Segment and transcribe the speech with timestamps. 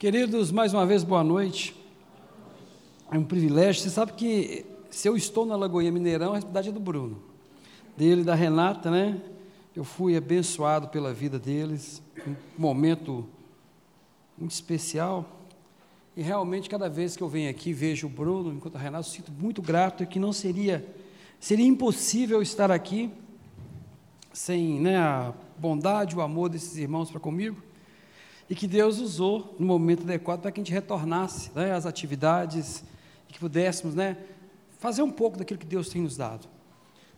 [0.00, 1.76] Queridos, mais uma vez, boa noite.
[3.12, 3.82] É um privilégio.
[3.82, 7.22] Você sabe que se eu estou na Lagoinha Mineirão, a responsabilidade é do Bruno,
[7.98, 9.20] dele da Renata, né?
[9.76, 13.26] Eu fui abençoado pela vida deles, um momento
[14.38, 15.28] muito especial.
[16.16, 19.12] E realmente, cada vez que eu venho aqui, vejo o Bruno, enquanto a Renata, eu
[19.12, 20.82] sinto muito grato e que não seria,
[21.38, 23.10] seria impossível estar aqui
[24.32, 27.68] sem né, a bondade, o amor desses irmãos para comigo
[28.50, 32.82] e que Deus usou no momento adequado para que a gente retornasse né, às atividades
[33.28, 34.16] e que pudéssemos né,
[34.80, 36.48] fazer um pouco daquilo que Deus tem nos dado.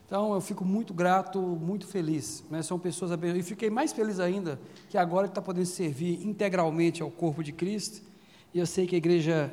[0.05, 2.43] Então eu fico muito grato, muito feliz.
[2.51, 3.43] Né, são pessoas abençoadas.
[3.47, 8.03] E fiquei mais feliz ainda que agora está podendo servir integralmente ao corpo de Cristo.
[8.53, 9.51] E eu sei que a igreja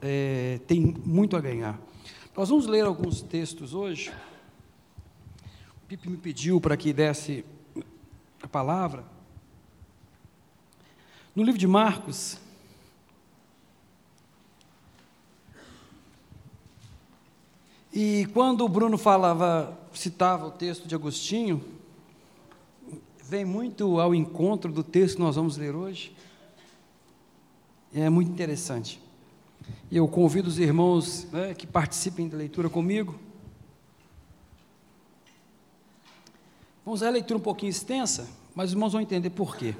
[0.00, 1.80] é, tem muito a ganhar.
[2.36, 4.12] Nós vamos ler alguns textos hoje.
[5.82, 7.44] O Pipe me pediu para que desse
[8.40, 9.11] a palavra.
[11.34, 12.36] No livro de Marcos,
[17.90, 21.64] e quando o Bruno falava, citava o texto de Agostinho,
[23.24, 26.14] vem muito ao encontro do texto que nós vamos ler hoje.
[27.94, 29.00] É muito interessante.
[29.90, 33.18] Eu convido os irmãos né, que participem da leitura comigo.
[36.84, 39.74] Vamos a leitura um pouquinho extensa, mas os irmãos vão entender por quê.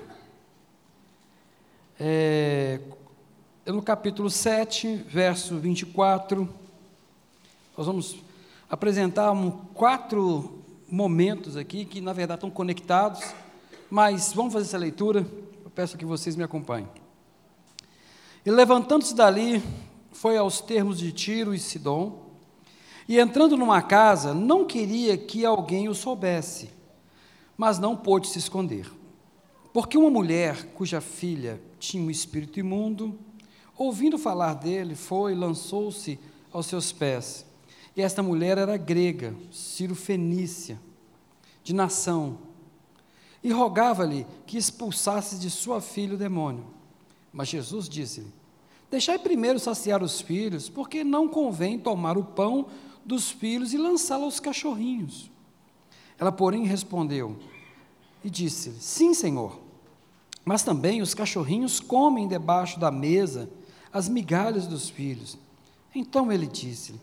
[2.04, 2.80] É,
[3.64, 6.52] no capítulo 7, verso 24,
[7.78, 8.16] nós vamos
[8.68, 13.22] apresentar um, quatro momentos aqui que, na verdade, estão conectados,
[13.88, 15.24] mas vamos fazer essa leitura.
[15.64, 16.88] Eu peço que vocês me acompanhem.
[18.44, 19.62] E levantando-se dali,
[20.10, 22.32] foi aos termos de Tiro e Sidom,
[23.08, 26.68] e entrando numa casa, não queria que alguém o soubesse,
[27.56, 28.90] mas não pôde se esconder.
[29.72, 33.18] Porque uma mulher cuja filha tinha um espírito imundo,
[33.76, 36.18] ouvindo falar dele, foi, lançou-se
[36.52, 37.46] aos seus pés.
[37.96, 40.80] E esta mulher era grega, Ciro Fenícia,
[41.64, 42.38] de nação,
[43.42, 46.66] e rogava-lhe que expulsasse de sua filha o demônio.
[47.32, 48.32] Mas Jesus disse-lhe:
[48.90, 52.66] Deixai primeiro saciar os filhos, porque não convém tomar o pão
[53.04, 55.30] dos filhos e lançá-lo aos cachorrinhos.
[56.18, 57.36] Ela, porém, respondeu
[58.22, 59.61] e disse-lhe: Sim, Senhor.
[60.44, 63.48] Mas também os cachorrinhos comem debaixo da mesa
[63.92, 65.38] as migalhas dos filhos.
[65.94, 66.94] Então ele disse: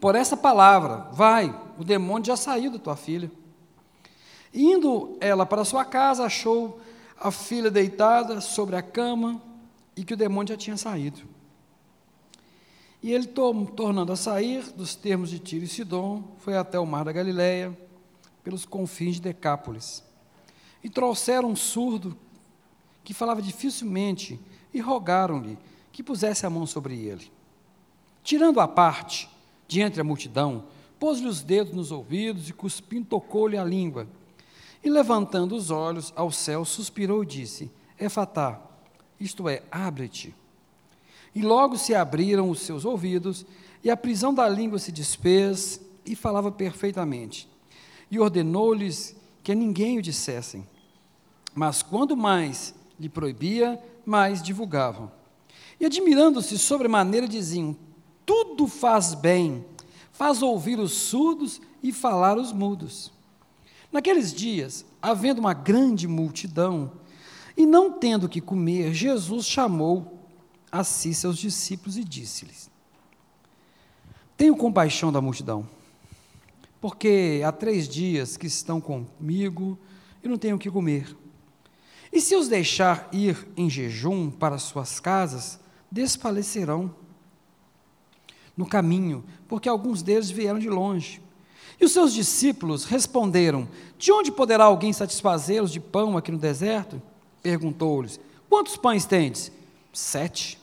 [0.00, 3.30] Por essa palavra, vai, o demônio já saiu da tua filha.
[4.52, 6.80] Indo ela para sua casa, achou
[7.18, 9.40] a filha deitada sobre a cama
[9.96, 11.22] e que o demônio já tinha saído.
[13.02, 17.04] E ele, tornando a sair dos termos de Tiro e Sidom, foi até o mar
[17.04, 17.76] da Galileia,
[18.42, 20.02] pelos confins de Decápolis.
[20.82, 22.16] E trouxeram um surdo
[23.08, 24.38] que falava dificilmente,
[24.70, 25.56] e rogaram-lhe
[25.90, 27.32] que pusesse a mão sobre ele.
[28.22, 29.30] Tirando a parte,
[29.66, 30.64] de entre a multidão,
[31.00, 34.06] pôs-lhe os dedos nos ouvidos e, cuspindo, tocou-lhe a língua.
[34.84, 38.60] E, levantando os olhos ao céu, suspirou e disse: Efatá,
[39.18, 40.34] isto é, abre-te.
[41.34, 43.46] E logo se abriram os seus ouvidos,
[43.82, 47.48] e a prisão da língua se desfez, e falava perfeitamente.
[48.10, 50.62] E ordenou-lhes que a ninguém o dissessem.
[51.54, 55.10] Mas quando mais lhe proibia, mas divulgavam.
[55.80, 57.76] E admirando-se sobremaneira, diziam:
[58.26, 59.64] Tudo faz bem,
[60.12, 63.12] faz ouvir os surdos e falar os mudos.
[63.90, 66.92] Naqueles dias, havendo uma grande multidão,
[67.56, 70.18] e não tendo que comer, Jesus chamou
[70.70, 72.70] a si seus discípulos e disse-lhes:
[74.36, 75.68] Tenho compaixão da multidão,
[76.80, 79.78] porque há três dias que estão comigo
[80.22, 81.16] e não tenho o que comer.
[82.12, 85.58] E se os deixar ir em jejum para suas casas,
[85.90, 86.94] desfalecerão
[88.56, 91.22] no caminho, porque alguns deles vieram de longe.
[91.80, 97.00] E os seus discípulos responderam: De onde poderá alguém satisfazê-los de pão aqui no deserto?
[97.42, 98.18] Perguntou-lhes:
[98.48, 99.52] Quantos pães tendes?
[99.92, 100.58] Sete.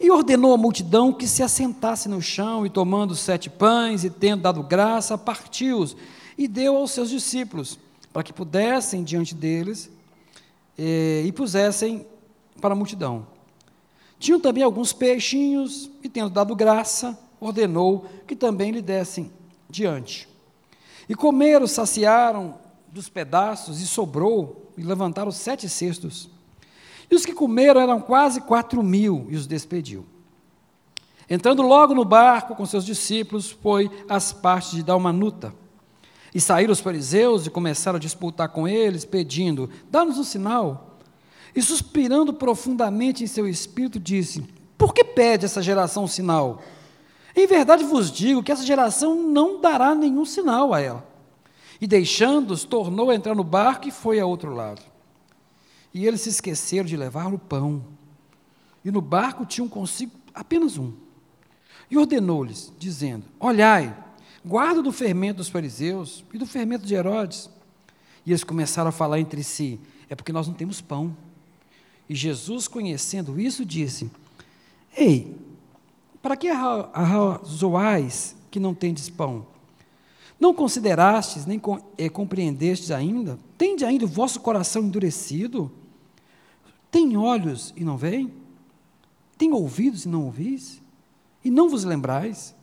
[0.00, 4.42] E ordenou à multidão que se assentasse no chão, e tomando sete pães, e tendo
[4.42, 5.96] dado graça, partiu-os,
[6.36, 7.78] e deu aos seus discípulos,
[8.12, 9.90] para que pudessem diante deles
[10.84, 12.04] e, e pusessem
[12.60, 13.24] para a multidão.
[14.18, 19.30] Tinham também alguns peixinhos, e tendo dado graça, ordenou que também lhe dessem
[19.70, 20.28] diante.
[21.08, 22.58] E comeram, saciaram
[22.88, 26.28] dos pedaços, e sobrou, e levantaram sete cestos.
[27.08, 30.04] E os que comeram eram quase quatro mil, e os despediu.
[31.30, 35.54] Entrando logo no barco com seus discípulos, foi às partes de Dalmanuta.
[36.34, 40.98] E saíram os fariseus e começaram a disputar com eles, pedindo: dá-nos um sinal.
[41.54, 44.42] E suspirando profundamente em seu espírito, disse:
[44.78, 46.62] Por que pede essa geração sinal?
[47.36, 51.06] Em verdade vos digo que essa geração não dará nenhum sinal a ela.
[51.80, 54.82] E deixando-os, tornou a entrar no barco e foi a outro lado.
[55.92, 57.84] E eles se esqueceram de levar o pão.
[58.84, 60.92] E no barco tinham consigo apenas um.
[61.90, 63.94] E ordenou-lhes, dizendo: Olhai,
[64.44, 67.48] guarda do fermento dos fariseus e do fermento de Herodes.
[68.24, 71.16] E eles começaram a falar entre si: É porque nós não temos pão.
[72.08, 74.10] E Jesus, conhecendo isso, disse:
[74.96, 75.36] Ei,
[76.20, 79.46] para que arrazoais que não tendes pão?
[80.38, 81.60] Não considerastes, nem
[81.96, 83.38] eh, compreendestes ainda?
[83.56, 85.70] Tende ainda o vosso coração endurecido?
[86.90, 88.32] Tem olhos e não veem?
[89.38, 90.82] Tem ouvidos e não ouvis?
[91.44, 92.54] E não vos lembrais?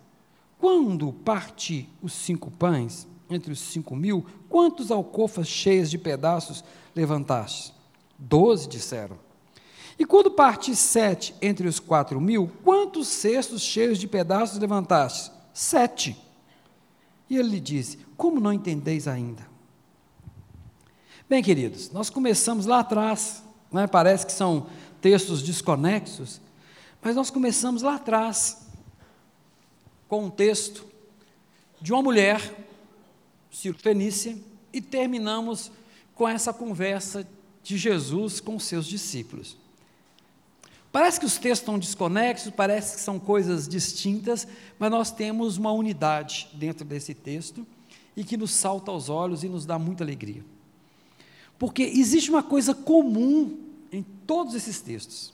[0.60, 6.64] Quando parti os cinco pães entre os cinco mil, quantos alcofas cheias de pedaços
[6.94, 7.74] levantastes?
[8.18, 9.18] Doze, disseram.
[9.98, 15.32] E quando parti sete entre os quatro mil, quantos cestos cheios de pedaços levantastes?
[15.54, 16.18] Sete.
[17.30, 19.48] E ele lhe disse: Como não entendeis ainda?
[21.30, 23.88] Bem, queridos, nós começamos lá atrás, né?
[23.88, 24.68] parece que são
[25.00, 26.42] textos desconexos,
[27.02, 28.69] mas nós começamos lá atrás
[30.10, 30.86] com um texto
[31.80, 32.42] de uma mulher,
[33.78, 34.38] Fenícia,
[34.74, 35.72] e terminamos
[36.14, 37.26] com essa conversa
[37.64, 39.56] de Jesus com seus discípulos.
[40.92, 44.48] Parece que os textos estão desconexos, parece que são coisas distintas,
[44.80, 47.66] mas nós temos uma unidade dentro desse texto
[48.18, 50.44] e que nos salta aos olhos e nos dá muita alegria.
[51.60, 53.60] Porque existe uma coisa comum
[53.92, 55.32] em todos esses textos.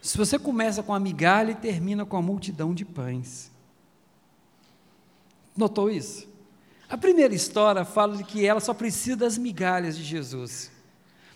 [0.00, 3.49] Se você começa com a migalha e termina com a multidão de pães.
[5.60, 6.26] Notou isso?
[6.88, 10.72] A primeira história fala de que ela só precisa das migalhas de Jesus.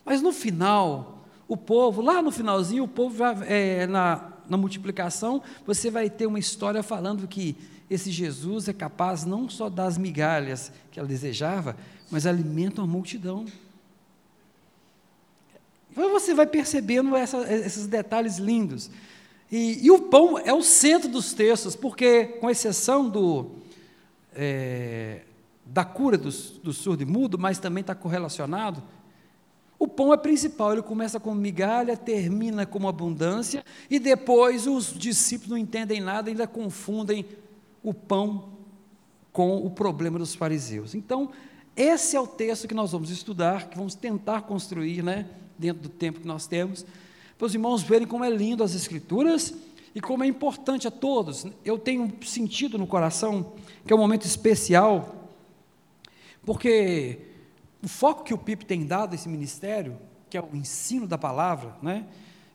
[0.03, 5.91] Mas no final, o povo, lá no finalzinho, o povo é, na, na multiplicação, você
[5.91, 7.55] vai ter uma história falando que
[7.91, 11.77] esse Jesus é capaz não só das migalhas que ela desejava,
[12.11, 13.45] mas alimenta uma multidão.
[15.93, 18.91] Então você vai percebendo essa, esses detalhes lindos.
[19.53, 23.63] E, e, o pão é o centro dos textos, porque, com exceção do,
[24.35, 25.23] é,
[25.65, 26.31] da cura do,
[26.63, 28.83] do surdo e mudo, mas também está correlacionado,
[29.79, 35.51] o pão é principal, ele começa com migalha, termina com abundância, e depois os discípulos
[35.51, 37.27] não entendem nada, ainda confundem
[37.83, 38.49] o pão
[39.33, 40.95] com o problema dos fariseus.
[40.95, 41.31] Então,
[41.77, 45.27] esse é o texto que nós vamos estudar, que vamos tentar construir, né,
[45.59, 46.87] dentro do tempo que nós temos,
[47.37, 49.53] para os irmãos verem como é lindo as Escrituras
[49.95, 51.47] e como é importante a todos.
[51.65, 53.53] Eu tenho sentido no coração
[53.87, 55.31] que é um momento especial,
[56.45, 57.19] porque
[57.83, 59.97] o foco que o PIP tem dado a esse ministério,
[60.29, 62.07] que é o ensino da palavra, né?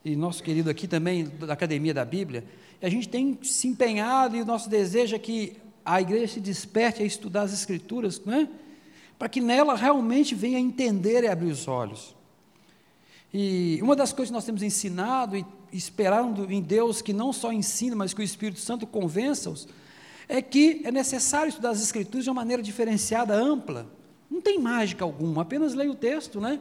[0.04, 2.46] e nosso querido aqui também, da Academia da Bíblia,
[2.82, 7.02] a gente tem se empenhado e o nosso desejo é que a igreja se desperte
[7.02, 8.50] a estudar as Escrituras, né?
[9.18, 12.16] para que nela realmente venha entender e abrir os olhos.
[13.34, 17.52] E uma das coisas que nós temos ensinado e esperando em Deus que não só
[17.52, 19.68] ensina, mas que o Espírito Santo convença-os,
[20.28, 23.88] é que é necessário estudar as Escrituras de uma maneira diferenciada, ampla.
[24.30, 26.60] Não tem mágica alguma, apenas leia o texto, né?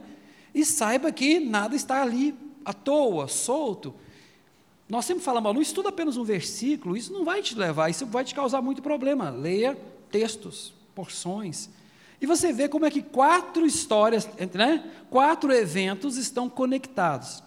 [0.53, 3.93] E saiba que nada está ali à toa, solto.
[4.89, 8.23] Nós sempre falamos, não estuda apenas um versículo, isso não vai te levar, isso vai
[8.23, 9.29] te causar muito problema.
[9.29, 9.77] Leia
[10.11, 11.69] textos, porções.
[12.19, 14.91] E você vê como é que quatro histórias, né?
[15.09, 17.43] quatro eventos estão conectados.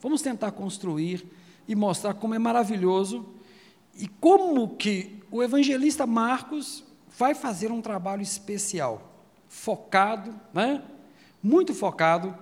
[0.00, 1.26] Vamos tentar construir
[1.66, 3.26] e mostrar como é maravilhoso
[3.94, 6.84] e como que o evangelista Marcos
[7.18, 9.14] vai fazer um trabalho especial
[9.48, 10.82] focado, né?
[11.42, 12.36] muito focado,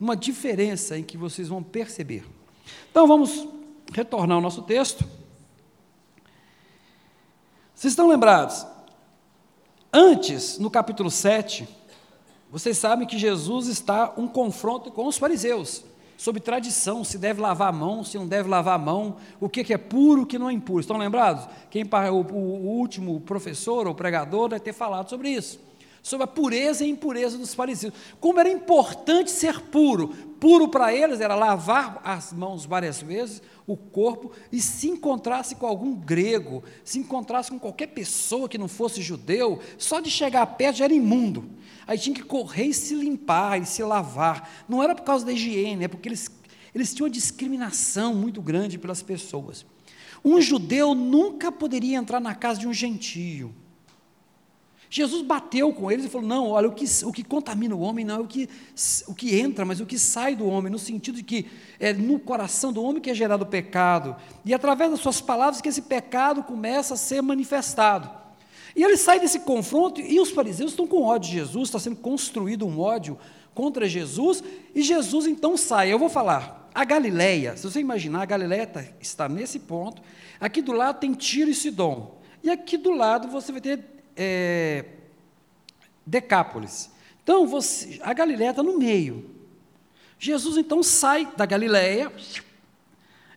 [0.00, 2.24] uma diferença em que vocês vão perceber.
[2.90, 3.46] Então vamos
[3.92, 5.04] retornar ao nosso texto.
[7.74, 8.66] Vocês estão lembrados?
[9.92, 11.68] Antes, no capítulo 7,
[12.50, 15.84] vocês sabem que Jesus está um confronto com os fariseus
[16.16, 19.72] sobre tradição, se deve lavar a mão, se não deve lavar a mão, o que
[19.72, 20.80] é puro, o que não é impuro.
[20.80, 21.48] Estão lembrados?
[21.70, 25.66] Quem o, o último professor ou pregador deve ter falado sobre isso
[26.06, 27.92] sobre a pureza e impureza dos fariseus.
[28.20, 30.06] Como era importante ser puro.
[30.38, 35.66] Puro para eles era lavar as mãos várias vezes, o corpo, e se encontrasse com
[35.66, 40.76] algum grego, se encontrasse com qualquer pessoa que não fosse judeu, só de chegar perto
[40.76, 41.50] já era imundo.
[41.88, 44.64] Aí tinha que correr e se limpar e se lavar.
[44.68, 46.30] Não era por causa da higiene, é porque eles,
[46.72, 49.66] eles tinham uma discriminação muito grande pelas pessoas.
[50.24, 53.52] Um judeu nunca poderia entrar na casa de um gentio.
[54.96, 58.02] Jesus bateu com eles e falou: não, olha, o que, o que contamina o homem
[58.02, 58.48] não é o que,
[59.06, 61.46] o que entra, mas o que sai do homem, no sentido de que
[61.78, 65.60] é no coração do homem que é gerado o pecado, e através das suas palavras
[65.60, 68.10] que esse pecado começa a ser manifestado.
[68.74, 71.96] E ele sai desse confronto, e os fariseus estão com ódio de Jesus, está sendo
[71.96, 73.18] construído um ódio
[73.54, 74.42] contra Jesus,
[74.74, 75.92] e Jesus então sai.
[75.92, 80.00] Eu vou falar, a Galileia, se você imaginar, a Galileia tá, está nesse ponto,
[80.40, 84.84] aqui do lado tem Tiro e Sidom, e aqui do lado você vai ter é,
[86.04, 86.90] Decápolis.
[87.22, 89.36] Então, você, a Galileia está no meio.
[90.18, 92.10] Jesus então sai da Galileia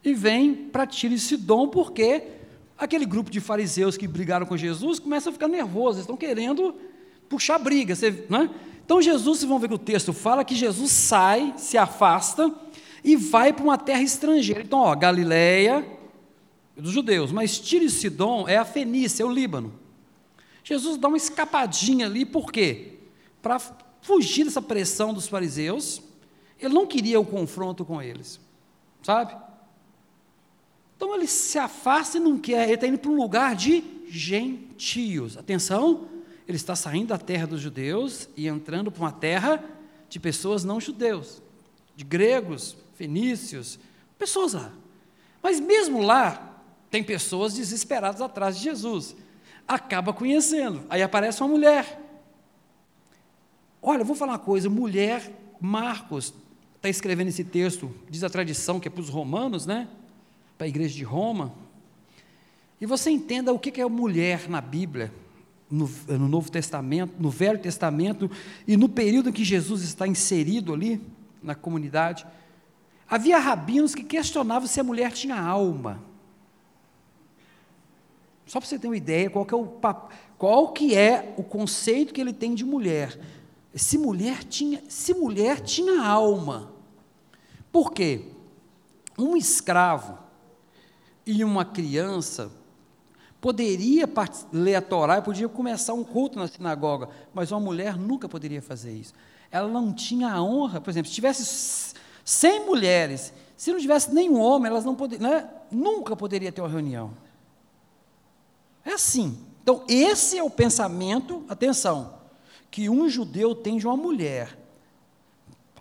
[0.03, 2.23] e vem para Tiro e Sidom, porque
[2.77, 6.73] aquele grupo de fariseus que brigaram com Jesus começa a ficar nervoso, estão querendo
[7.27, 7.95] puxar briga.
[7.95, 8.49] Você, né?
[8.85, 12.51] Então Jesus, vocês vão ver que o texto fala que Jesus sai, se afasta
[13.03, 14.61] e vai para uma terra estrangeira.
[14.61, 15.85] Então, ó, Galileia,
[16.75, 19.73] dos judeus, mas Tiro e Sidom é a Fenícia, é o Líbano.
[20.69, 22.99] Jesus dá uma escapadinha ali, por quê?
[23.41, 23.57] Para
[24.01, 25.99] fugir dessa pressão dos fariseus,
[26.59, 28.39] ele não queria o confronto com eles,
[29.01, 29.35] sabe?
[30.95, 35.37] Então ele se afasta e não quer, ele está indo para um lugar de gentios.
[35.37, 36.07] Atenção,
[36.47, 39.63] ele está saindo da terra dos judeus e entrando para uma terra
[40.07, 41.41] de pessoas não judeus,
[41.95, 43.79] de gregos, fenícios,
[44.19, 44.71] pessoas lá.
[45.41, 46.61] Mas mesmo lá,
[46.91, 49.15] tem pessoas desesperadas atrás de Jesus
[49.69, 50.81] acaba conhecendo.
[50.89, 52.01] Aí aparece uma mulher.
[53.79, 56.33] Olha, vou falar uma coisa: mulher, Marcos
[56.75, 59.87] está escrevendo esse texto, diz a tradição que é para os romanos, né?
[60.57, 61.53] Para a igreja de Roma.
[62.81, 65.13] E você entenda o que é mulher na Bíblia,
[65.69, 68.31] no, no Novo Testamento, no Velho Testamento
[68.67, 70.99] e no período em que Jesus está inserido ali
[71.43, 72.25] na comunidade.
[73.07, 76.08] Havia rabinos que questionavam se a mulher tinha alma.
[78.49, 79.67] Só para você ter uma ideia qual que, é o,
[80.35, 83.15] qual que é o conceito que ele tem de mulher.
[83.75, 86.73] Se mulher tinha, se mulher tinha alma.
[87.71, 88.23] Por quê?
[89.15, 90.17] Um escravo
[91.27, 92.51] e uma criança
[93.39, 94.09] poderia
[94.51, 98.63] ler a Torá e podia começar um culto na sinagoga, mas uma mulher nunca poderia
[98.63, 99.13] fazer isso.
[99.51, 101.93] Ela não tinha a honra, por exemplo, se tivesse
[102.25, 105.47] 100 mulheres, se não tivesse nenhum homem, elas não poderiam, né?
[105.69, 107.28] nunca poderia ter uma reunião.
[108.89, 109.37] É assim.
[109.61, 112.21] Então, esse é o pensamento, atenção,
[112.71, 114.57] que um judeu tem de uma mulher.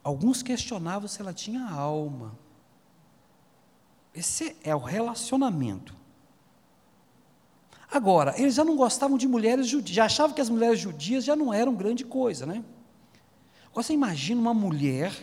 [0.04, 2.38] Alguns questionavam se ela tinha alma.
[4.14, 5.94] Esse é o relacionamento.
[7.90, 11.34] Agora, eles já não gostavam de mulheres judias, já achavam que as mulheres judias já
[11.34, 12.62] não eram grande coisa, né?
[13.70, 15.14] Agora você imagina uma mulher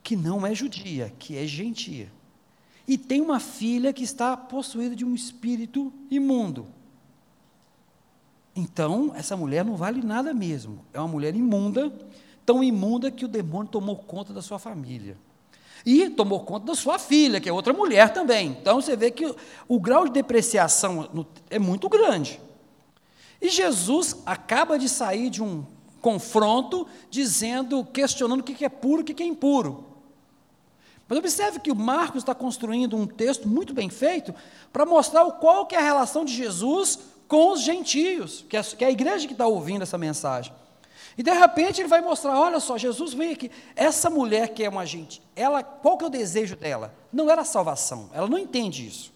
[0.00, 2.08] que não é judia, que é gentia,
[2.86, 6.68] e tem uma filha que está possuída de um espírito imundo.
[8.56, 10.84] Então, essa mulher não vale nada mesmo.
[10.92, 11.92] É uma mulher imunda,
[12.46, 15.16] tão imunda que o demônio tomou conta da sua família.
[15.84, 18.56] E tomou conta da sua filha, que é outra mulher também.
[18.60, 19.36] Então, você vê que o,
[19.68, 22.40] o grau de depreciação é muito grande.
[23.40, 25.66] E Jesus acaba de sair de um
[26.00, 29.84] confronto, dizendo, questionando o que é puro e o que é impuro.
[31.08, 34.34] Mas observe que o Marcos está construindo um texto muito bem feito
[34.72, 38.84] para mostrar qual que é a relação de Jesus com os gentios, que é, que
[38.84, 40.52] é a igreja que está ouvindo essa mensagem.
[41.16, 44.68] E de repente ele vai mostrar, olha só, Jesus vem aqui, essa mulher que é
[44.68, 46.92] uma gente, ela, qual que é o desejo dela?
[47.12, 49.12] Não era a salvação, ela não entende isso.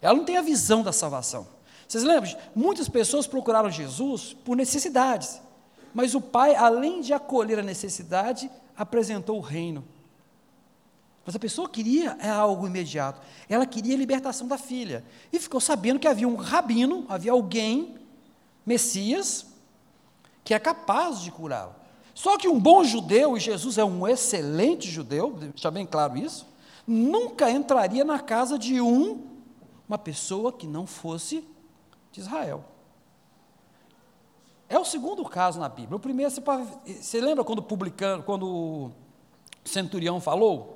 [0.00, 1.46] Ela não tem a visão da salvação.
[1.88, 2.36] Vocês lembram?
[2.54, 5.40] Muitas pessoas procuraram Jesus por necessidades,
[5.92, 9.84] mas o pai, além de acolher a necessidade, apresentou o reino.
[11.24, 13.20] Mas a pessoa queria é algo imediato.
[13.48, 15.04] Ela queria a libertação da filha.
[15.32, 17.96] E ficou sabendo que havia um rabino, havia alguém,
[18.66, 19.46] Messias,
[20.42, 21.74] que é capaz de curá-la.
[22.14, 26.46] Só que um bom judeu, e Jesus é um excelente judeu, deixa bem claro isso,
[26.86, 29.26] nunca entraria na casa de um,
[29.88, 31.44] uma pessoa que não fosse
[32.12, 32.64] de Israel.
[34.68, 35.96] É o segundo caso na Bíblia.
[35.96, 36.42] O primeiro, você,
[36.86, 38.92] você lembra quando publicano, quando o
[39.64, 40.73] centurião falou?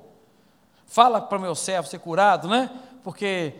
[0.89, 2.67] Fala para meu servo ser curado, né?
[3.03, 3.53] Porque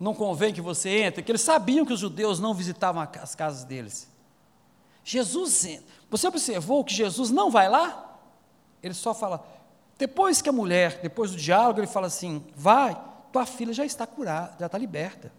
[0.00, 3.62] não convém que você entre, que eles sabiam que os judeus não visitavam as casas
[3.62, 4.10] deles.
[5.04, 5.86] Jesus entra.
[6.10, 8.18] Você observou que Jesus não vai lá?
[8.82, 9.46] Ele só fala,
[9.96, 13.00] depois que a mulher, depois do diálogo, ele fala assim: vai,
[13.32, 15.32] tua filha já está curada, já está liberta.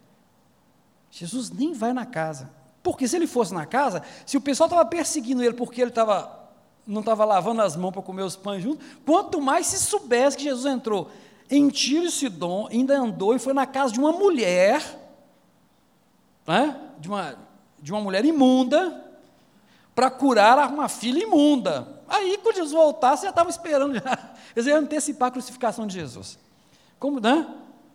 [1.10, 2.50] Jesus nem vai na casa.
[2.82, 6.48] Porque se ele fosse na casa, se o pessoal estava perseguindo ele porque ele estava,
[6.86, 10.44] não estava lavando as mãos para comer os pães juntos, quanto mais se soubesse que
[10.44, 11.10] Jesus entrou
[11.50, 14.82] em Tiro e Sidom, ainda andou e foi na casa de uma mulher,
[16.46, 16.80] né?
[16.98, 17.36] de, uma,
[17.80, 19.02] de uma mulher imunda
[19.94, 22.02] para curar uma filha imunda.
[22.08, 24.18] Aí, quando Jesus voltasse, já estavam esperando, já.
[24.54, 26.38] eles iam antecipar a crucificação de Jesus.
[26.98, 27.46] Como, né?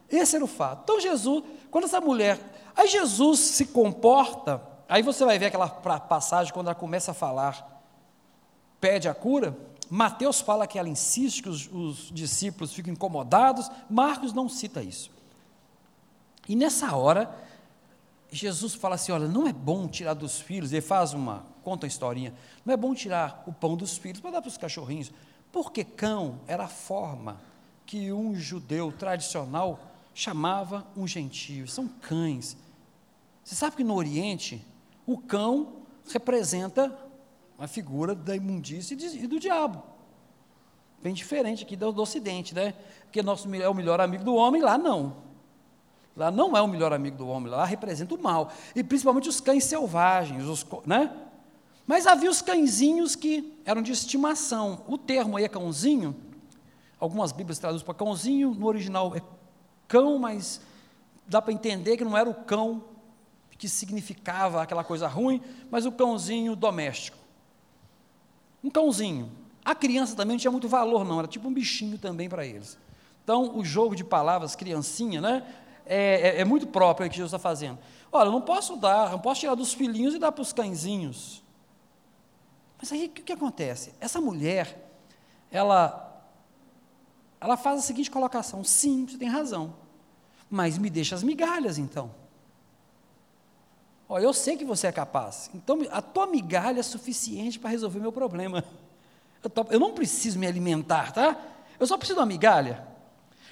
[0.10, 0.82] Esse era o fato.
[0.84, 2.40] Então, Jesus, quando essa mulher.
[2.76, 4.62] Aí, Jesus se comporta.
[4.88, 7.82] Aí você vai ver aquela passagem quando ela começa a falar,
[8.80, 9.56] pede a cura.
[9.90, 13.70] Mateus fala que ela insiste, que os, os discípulos ficam incomodados.
[13.90, 15.12] Marcos não cita isso.
[16.48, 17.34] E nessa hora,
[18.32, 21.88] Jesus fala assim: olha, não é bom tirar dos filhos, ele faz uma, conta a
[21.88, 22.34] historinha,
[22.66, 25.12] não é bom tirar o pão dos filhos para dar para os cachorrinhos,
[25.52, 27.42] porque cão era a forma
[27.86, 29.80] que um judeu tradicional
[30.14, 32.56] chamava um gentio, são cães.
[33.44, 34.64] Você sabe que no Oriente,
[35.08, 35.74] o cão
[36.12, 36.96] representa
[37.60, 39.84] a figura da imundícia e do diabo.
[41.02, 42.74] Bem diferente aqui do, do Ocidente, né?
[43.04, 45.18] Porque nosso é o melhor amigo do homem, lá não.
[46.16, 48.52] Lá não é o melhor amigo do homem, lá representa o mal.
[48.76, 51.16] E principalmente os cães selvagens, os, né?
[51.86, 54.84] Mas havia os cãezinhos que eram de estimação.
[54.88, 56.16] O termo aí é cãozinho,
[57.00, 59.22] algumas Bíblias traduzem para cãozinho, no original é
[59.88, 60.62] cão, mas
[61.28, 62.84] dá para entender que não era o cão
[63.58, 67.19] que significava aquela coisa ruim, mas o cãozinho doméstico.
[68.64, 69.32] Um cãozinho.
[69.64, 72.78] A criança também não tinha muito valor, não, era tipo um bichinho também para eles.
[73.24, 75.46] Então, o jogo de palavras, criancinha, né?
[75.90, 77.80] é, é, é muito próprio que Jesus está fazendo.
[78.12, 81.44] Olha, eu não posso dar, não posso tirar dos filhinhos e dar para os cãezinhos.
[82.78, 83.94] Mas aí o que, que acontece?
[84.00, 84.94] Essa mulher,
[85.52, 86.24] ela,
[87.42, 89.74] ela faz a seguinte colocação: sim, você tem razão,
[90.48, 92.12] mas me deixa as migalhas então.
[94.12, 98.00] Olha, eu sei que você é capaz, então a tua migalha é suficiente para resolver
[98.00, 98.64] meu problema.
[99.42, 101.40] Eu, tô, eu não preciso me alimentar, tá?
[101.80, 102.86] Eu só preciso de uma migalha.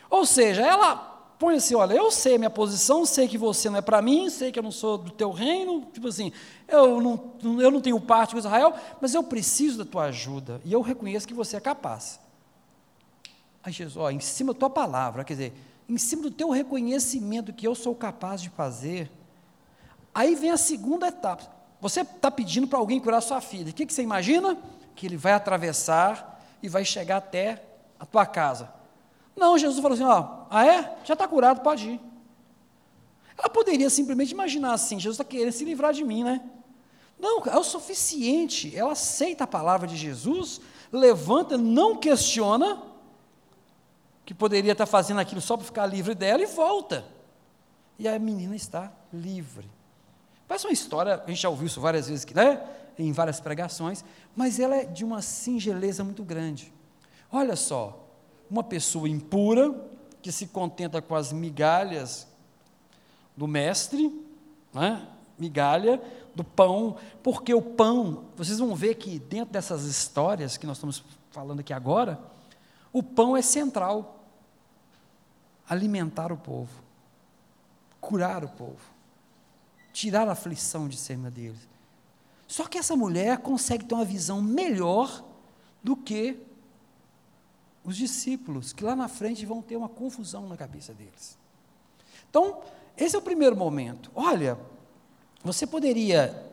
[0.10, 0.98] Ou seja, ela
[1.40, 4.30] põe assim: olha, eu sei a minha posição, sei que você não é para mim,
[4.30, 6.34] sei que eu não sou do teu reino, tipo assim,
[6.68, 10.74] eu não, eu não tenho parte com Israel, mas eu preciso da tua ajuda e
[10.74, 12.20] eu reconheço que você é capaz.
[13.64, 15.54] Aí Jesus, ó, em cima da tua palavra, quer dizer,
[15.88, 19.10] em cima do teu reconhecimento que eu sou capaz de fazer,
[20.18, 21.44] aí vem a segunda etapa.
[21.80, 24.58] Você está pedindo para alguém curar sua filha, o que, que você imagina?
[24.96, 27.64] Que ele vai atravessar e vai chegar até
[28.00, 28.74] a tua casa.
[29.36, 30.98] Não, Jesus falou assim: ó, ah é?
[31.04, 32.02] Já está curado, pode ir.
[33.38, 36.42] Ela poderia simplesmente imaginar assim: Jesus está querendo se livrar de mim, né?
[37.20, 38.76] Não, é o suficiente.
[38.76, 40.60] Ela aceita a palavra de Jesus,
[40.92, 42.82] levanta, não questiona,
[44.26, 47.06] que poderia estar fazendo aquilo só para ficar livre dela e volta.
[48.00, 49.77] E a menina está livre.
[50.48, 52.62] Parece uma história, a gente já ouviu isso várias vezes, né?
[52.98, 54.04] em várias pregações,
[54.36, 56.74] mas ela é de uma singeleza muito grande.
[57.32, 58.08] Olha só,
[58.50, 59.76] uma pessoa impura,
[60.22, 62.28] que se contenta com as migalhas
[63.36, 64.12] do mestre,
[64.74, 65.08] né?
[65.38, 66.02] migalha
[66.34, 71.04] do pão, porque o pão, vocês vão ver que dentro dessas histórias que nós estamos
[71.32, 72.20] falando aqui agora,
[72.92, 74.16] o pão é central.
[75.70, 76.82] Alimentar o povo,
[78.00, 78.80] curar o povo,
[79.98, 81.68] tirar a aflição de cima deles.
[82.48, 85.26] Só que essa mulher consegue ter uma visão melhor
[85.82, 86.38] do que
[87.84, 91.36] os discípulos, que lá na frente vão ter uma confusão na cabeça deles.
[92.30, 92.62] Então,
[92.96, 94.12] esse é o primeiro momento.
[94.14, 94.60] Olha,
[95.44, 96.46] você poderia.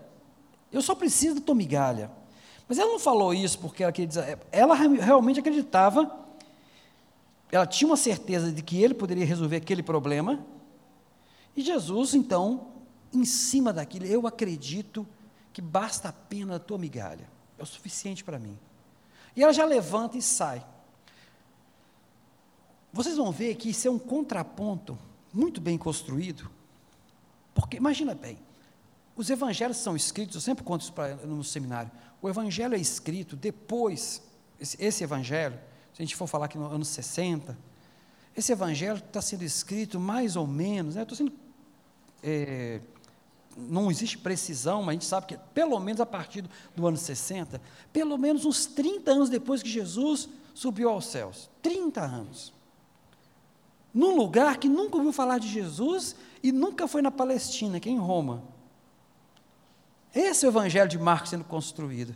[0.72, 2.11] Eu só preciso da tua migalha.
[2.66, 4.38] Mas ela não falou isso porque ela queria dizer.
[4.50, 6.18] Ela realmente acreditava,
[7.52, 10.42] ela tinha uma certeza de que ele poderia resolver aquele problema.
[11.54, 12.74] E Jesus, então,
[13.16, 15.07] em cima daquilo, eu acredito
[15.53, 17.29] que basta a tua migalha.
[17.59, 18.59] É o suficiente para mim.
[19.37, 20.64] E ela já levanta e sai.
[22.92, 24.96] Vocês vão ver que isso é um contraponto
[25.33, 26.48] muito bem construído,
[27.53, 28.38] porque imagina bem,
[29.16, 31.90] os evangelhos são escritos, eu sempre conto isso pra, no seminário,
[32.22, 34.22] o evangelho é escrito depois,
[34.61, 35.59] esse, esse evangelho,
[35.92, 37.59] se a gente for falar aqui nos anos 60,
[38.37, 41.33] esse evangelho está sendo escrito mais ou menos, né, estou sendo,
[42.22, 42.81] é,
[43.57, 47.61] não existe precisão, mas a gente sabe que pelo menos a partir do, ano 60,
[47.93, 52.55] pelo menos uns 30 anos depois que Jesus subiu aos céus, 30 anos
[53.95, 57.93] num lugar que nunca ouviu falar de Jesus e nunca foi na Palestina, que é
[57.93, 58.43] em Roma.
[60.12, 62.14] Esse é o evangelho de Marcos sendo construído.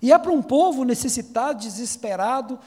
[0.00, 2.58] E é para um povo necessitado, desesperado,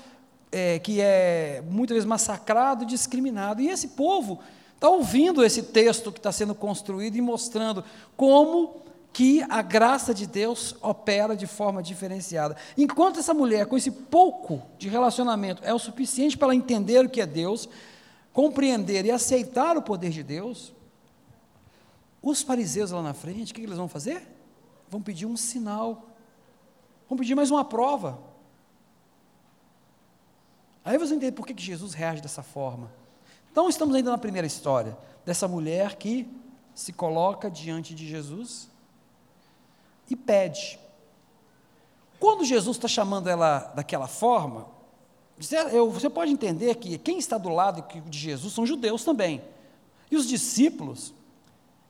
[0.51, 3.61] é, que é muitas vezes massacrado, discriminado.
[3.61, 4.39] E esse povo
[4.75, 7.83] está ouvindo esse texto que está sendo construído e mostrando
[8.15, 12.57] como que a graça de Deus opera de forma diferenciada.
[12.77, 17.09] Enquanto essa mulher, com esse pouco de relacionamento, é o suficiente para ela entender o
[17.09, 17.69] que é Deus,
[18.33, 20.73] compreender e aceitar o poder de Deus,
[22.25, 24.27] Os fariseus lá na frente, o que eles vão fazer?
[24.89, 26.09] Vão pedir um sinal,
[27.07, 28.17] vão pedir mais uma prova.
[30.83, 32.91] Aí você entende por que Jesus reage dessa forma.
[33.55, 36.27] Então, estamos ainda na primeira história, dessa mulher que
[36.73, 38.69] se coloca diante de Jesus
[40.09, 40.77] e pede.
[42.19, 44.67] Quando Jesus está chamando ela daquela forma,
[45.37, 49.41] você pode entender que quem está do lado de Jesus são judeus também.
[50.11, 51.13] E os discípulos,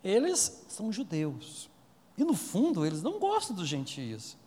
[0.03, 1.67] eles são judeus.
[2.15, 4.37] E no fundo, eles não gostam dos gentios.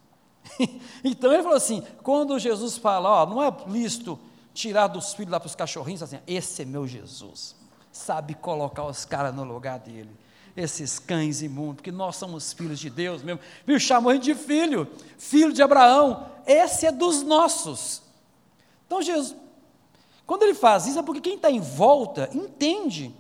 [1.03, 4.21] então ele falou assim: quando Jesus fala, ó, não é lícito
[4.59, 7.55] tirar dos filhos lá para os cachorrinhos, assim, esse é meu Jesus.
[7.93, 10.11] Sabe colocar os caras no lugar dele.
[10.57, 13.41] Esses cães imundos, porque nós somos filhos de Deus mesmo.
[13.65, 13.79] Viu?
[13.79, 16.27] Chamou de filho, filho de Abraão.
[16.45, 18.03] Esse é dos nossos.
[18.87, 19.37] Então, Jesus,
[20.27, 23.15] quando ele faz isso, é porque quem está em volta entende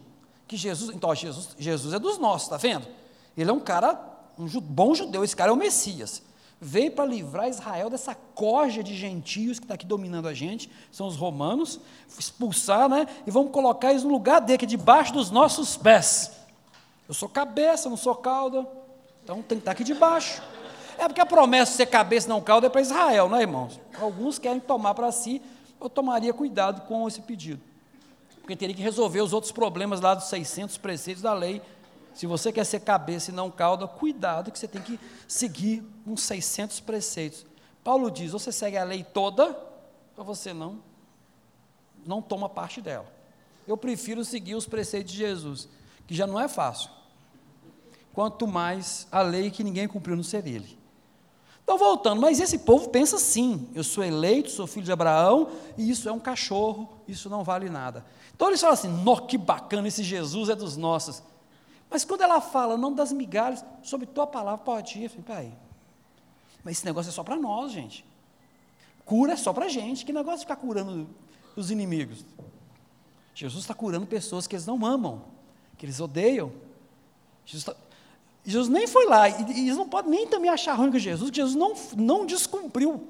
[0.48, 2.88] que Jesus, então, Jesus, Jesus é dos nossos, está vendo?
[3.36, 3.96] Ele é um cara,
[4.36, 6.22] um bom judeu, esse cara é o Messias.
[6.60, 11.06] Veio para livrar Israel dessa corja de gentios que está aqui dominando a gente, são
[11.06, 11.80] os romanos,
[12.18, 13.06] expulsar, né?
[13.26, 16.32] E vamos colocar eles no lugar dele, que é debaixo dos nossos pés.
[17.08, 18.66] Eu sou cabeça, não sou cauda,
[19.22, 20.42] então tem que estar tá aqui debaixo.
[20.98, 23.80] É porque a promessa de ser cabeça não cauda é para Israel, né, irmãos?
[24.00, 25.40] Alguns querem tomar para si
[25.80, 27.60] eu tomaria cuidado com esse pedido.
[28.40, 31.62] Porque teria que resolver os outros problemas lá dos 600 preceitos da lei.
[32.18, 36.22] Se você quer ser cabeça e não cauda, cuidado que você tem que seguir uns
[36.22, 37.46] 600 preceitos.
[37.84, 39.56] Paulo diz: você segue a lei toda,
[40.16, 40.80] ou você não,
[42.04, 43.06] não toma parte dela.
[43.68, 45.68] Eu prefiro seguir os preceitos de Jesus,
[46.08, 46.90] que já não é fácil.
[48.12, 50.76] Quanto mais a lei que ninguém cumpriu no ser ele.
[51.62, 55.88] Então, voltando, mas esse povo pensa assim: eu sou eleito, sou filho de Abraão, e
[55.88, 58.04] isso é um cachorro, isso não vale nada.
[58.34, 61.22] Então eles falam assim: nó, que bacana, esse Jesus é dos nossos.
[61.90, 65.10] Mas quando ela fala, não das migalhas, sobre tua palavra, pode ir.
[65.22, 65.52] Pai,
[66.62, 68.04] mas esse negócio é só para nós, gente.
[69.04, 70.04] Cura é só para gente.
[70.04, 71.08] Que negócio de ficar curando
[71.56, 72.24] os inimigos?
[73.34, 75.24] Jesus está curando pessoas que eles não amam,
[75.76, 76.52] que eles odeiam.
[77.46, 77.88] Jesus está
[78.48, 81.54] Jesus nem foi lá, e, eles não podem nem também achar ruim com Jesus, Jesus
[81.54, 83.06] não, não descumpriu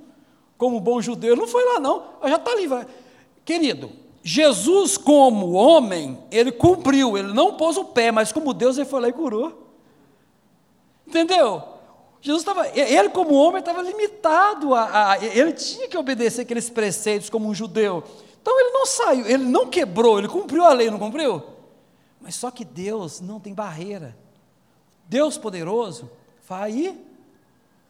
[0.56, 2.66] como bom judeu, não foi lá não, já está ali.
[3.44, 3.92] Querido,
[4.30, 9.00] Jesus como homem, ele cumpriu, ele não pôs o pé, mas como Deus ele foi
[9.00, 9.66] lá e curou.
[11.06, 11.62] Entendeu?
[12.20, 17.30] Jesus estava, ele como homem estava limitado a, a, ele tinha que obedecer aqueles preceitos
[17.30, 18.04] como um judeu.
[18.42, 21.42] Então ele não saiu, ele não quebrou, ele cumpriu a lei, não cumpriu?
[22.20, 24.14] Mas só que Deus não tem barreira.
[25.08, 26.10] Deus poderoso
[26.46, 27.07] vai e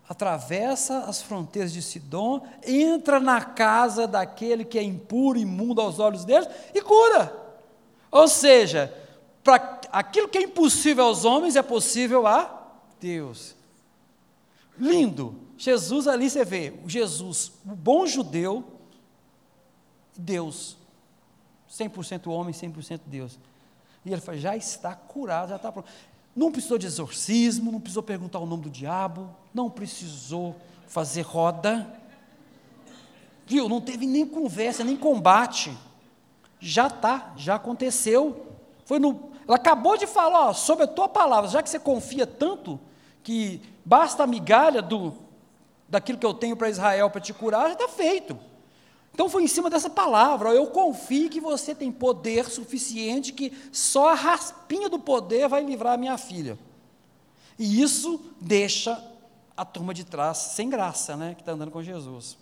[0.08, 6.24] atravessa as fronteiras de Sidom, entra na casa daquele que é impuro, imundo aos olhos
[6.24, 7.30] deles e cura.
[8.10, 8.92] Ou seja,
[9.44, 13.54] para aquilo que é impossível aos homens é possível a Deus.
[14.78, 15.46] Lindo.
[15.58, 18.64] Jesus ali você vê, Jesus, o bom judeu,
[20.16, 20.76] Deus.
[21.68, 23.38] 100% homem, 100% Deus.
[24.04, 25.88] E ele fala, já está curado, já está pronto.
[26.38, 30.54] Não precisou de exorcismo, não precisou perguntar o nome do diabo, não precisou
[30.86, 31.92] fazer roda.
[33.44, 33.68] Viu?
[33.68, 35.76] Não teve nem conversa, nem combate.
[36.60, 38.46] Já está, já aconteceu.
[38.84, 42.24] Foi no, ela acabou de falar, ó, sobre a tua palavra, já que você confia
[42.24, 42.78] tanto
[43.24, 45.12] que basta a migalha do
[45.88, 48.38] daquilo que eu tenho para Israel para te curar, já está feito.
[49.18, 50.50] Então foi em cima dessa palavra.
[50.50, 55.94] Eu confio que você tem poder suficiente que só a raspinha do poder vai livrar
[55.94, 56.56] a minha filha.
[57.58, 59.04] E isso deixa
[59.56, 61.34] a turma de trás sem graça, né?
[61.34, 62.38] Que está andando com Jesus.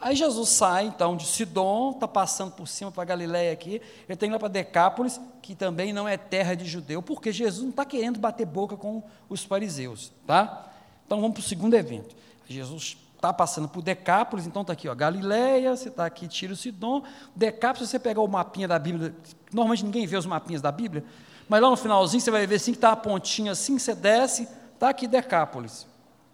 [0.00, 4.32] Aí Jesus sai, então, de Sidom, está passando por cima para Galiléia aqui, ele tem
[4.32, 8.18] lá para Decápolis, que também não é terra de judeu, porque Jesus não está querendo
[8.18, 10.72] bater boca com os fariseus, tá?
[11.06, 12.16] Então vamos para o segundo evento.
[12.48, 17.04] Jesus está passando por Decápolis, então está aqui, ó, Galileia, você está aqui, Tiro Sidom,
[17.36, 19.14] Decápolis, se você pegar o mapinha da Bíblia,
[19.52, 21.04] normalmente ninguém vê os mapinhas da Bíblia,
[21.48, 24.48] mas lá no finalzinho você vai ver assim que está a pontinha assim, você desce,
[24.74, 25.86] está aqui Decápolis.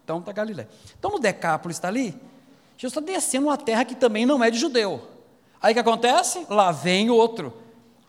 [0.03, 0.66] Então está Galileia.
[0.98, 2.18] Então no Decápolis está ali,
[2.79, 5.07] Jesus está descendo uma terra que também não é de judeu.
[5.61, 6.46] Aí o que acontece?
[6.48, 7.53] Lá vem outro,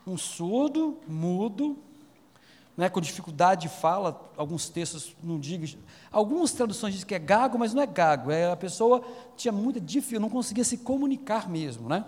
[0.06, 1.76] um surdo, mudo,
[2.80, 5.68] né, com dificuldade de fala, alguns textos não digam,
[6.10, 9.02] algumas traduções dizem que é gago, mas não é gago, é a pessoa
[9.36, 12.06] tinha muita dificuldade, não conseguia se comunicar mesmo, né?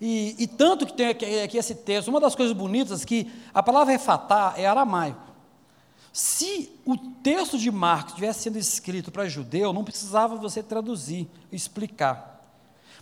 [0.00, 3.32] E, e tanto que tem aqui, aqui, esse texto, uma das coisas bonitas é que
[3.52, 5.32] a palavra refatar é aramaico.
[6.12, 12.46] Se o texto de Marcos tivesse sendo escrito para judeu, não precisava você traduzir, explicar.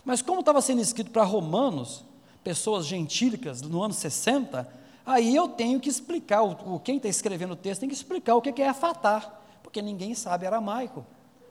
[0.03, 2.03] Mas como estava sendo escrito para romanos,
[2.43, 7.55] pessoas gentílicas, no ano 60, Aí eu tenho que explicar, o, quem está escrevendo o
[7.55, 11.05] texto tem que explicar o que é afatar, porque ninguém sabe aramaico.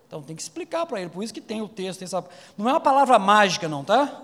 [0.07, 2.03] Então tem que explicar para ele, por isso que tem o texto.
[2.03, 2.25] Essa,
[2.57, 4.23] não é uma palavra mágica, não, tá?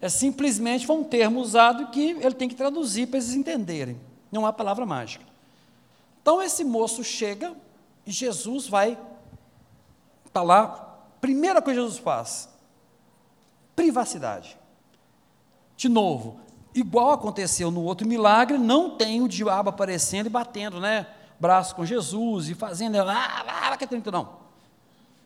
[0.00, 3.98] É simplesmente foi um termo usado que ele tem que traduzir para eles entenderem.
[4.30, 5.24] Não é uma palavra mágica.
[6.20, 7.54] Então esse moço chega
[8.04, 8.98] e Jesus vai
[10.36, 10.98] está lá.
[11.20, 12.48] Primeira coisa que Jesus faz:
[13.74, 14.58] privacidade.
[15.76, 16.38] De novo,
[16.80, 21.06] igual aconteceu no outro milagre, não tem o diabo aparecendo e batendo, né?
[21.38, 24.46] Braço com Jesus e fazendo, ah, ah, que não.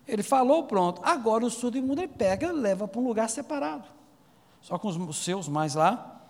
[0.06, 1.00] Ele falou, pronto.
[1.04, 3.84] Agora o surdo imundo ele pega e leva para um lugar separado.
[4.60, 6.20] Só com os seus mais lá.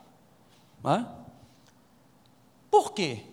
[0.84, 1.06] Né?
[2.70, 3.24] Por quê?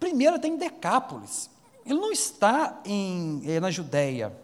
[0.00, 1.50] Primeiro tem Decápolis.
[1.84, 4.34] Ele não está em, é, na Judéia.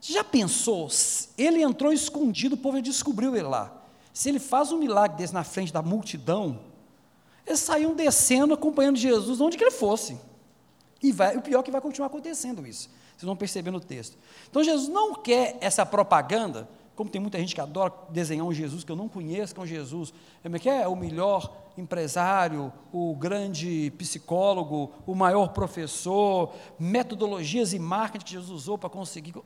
[0.00, 0.88] Você já pensou?
[1.36, 3.77] Ele entrou escondido, o povo descobriu ele lá.
[4.18, 6.58] Se ele faz um milagre desse na frente da multidão,
[7.46, 10.18] eles saíam descendo, acompanhando Jesus, onde que ele fosse.
[11.00, 12.90] E vai, o pior é que vai continuar acontecendo isso.
[13.10, 14.18] Vocês vão perceber no texto.
[14.50, 18.82] Então Jesus não quer essa propaganda, como tem muita gente que adora desenhar um Jesus
[18.82, 23.14] que eu não conheço, que é um Jesus, é que é o melhor empresário, o
[23.14, 29.36] grande psicólogo, o maior professor, metodologias e marketing que Jesus usou para conseguir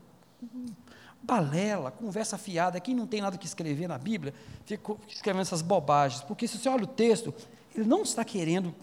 [1.23, 2.81] balela, conversa fiada.
[2.81, 4.35] Quem não tem nada que escrever na Bíblia,
[4.67, 6.23] fica escrevendo essas bobagens.
[6.23, 7.33] Porque se você olha o texto,
[7.75, 8.75] ele não está querendo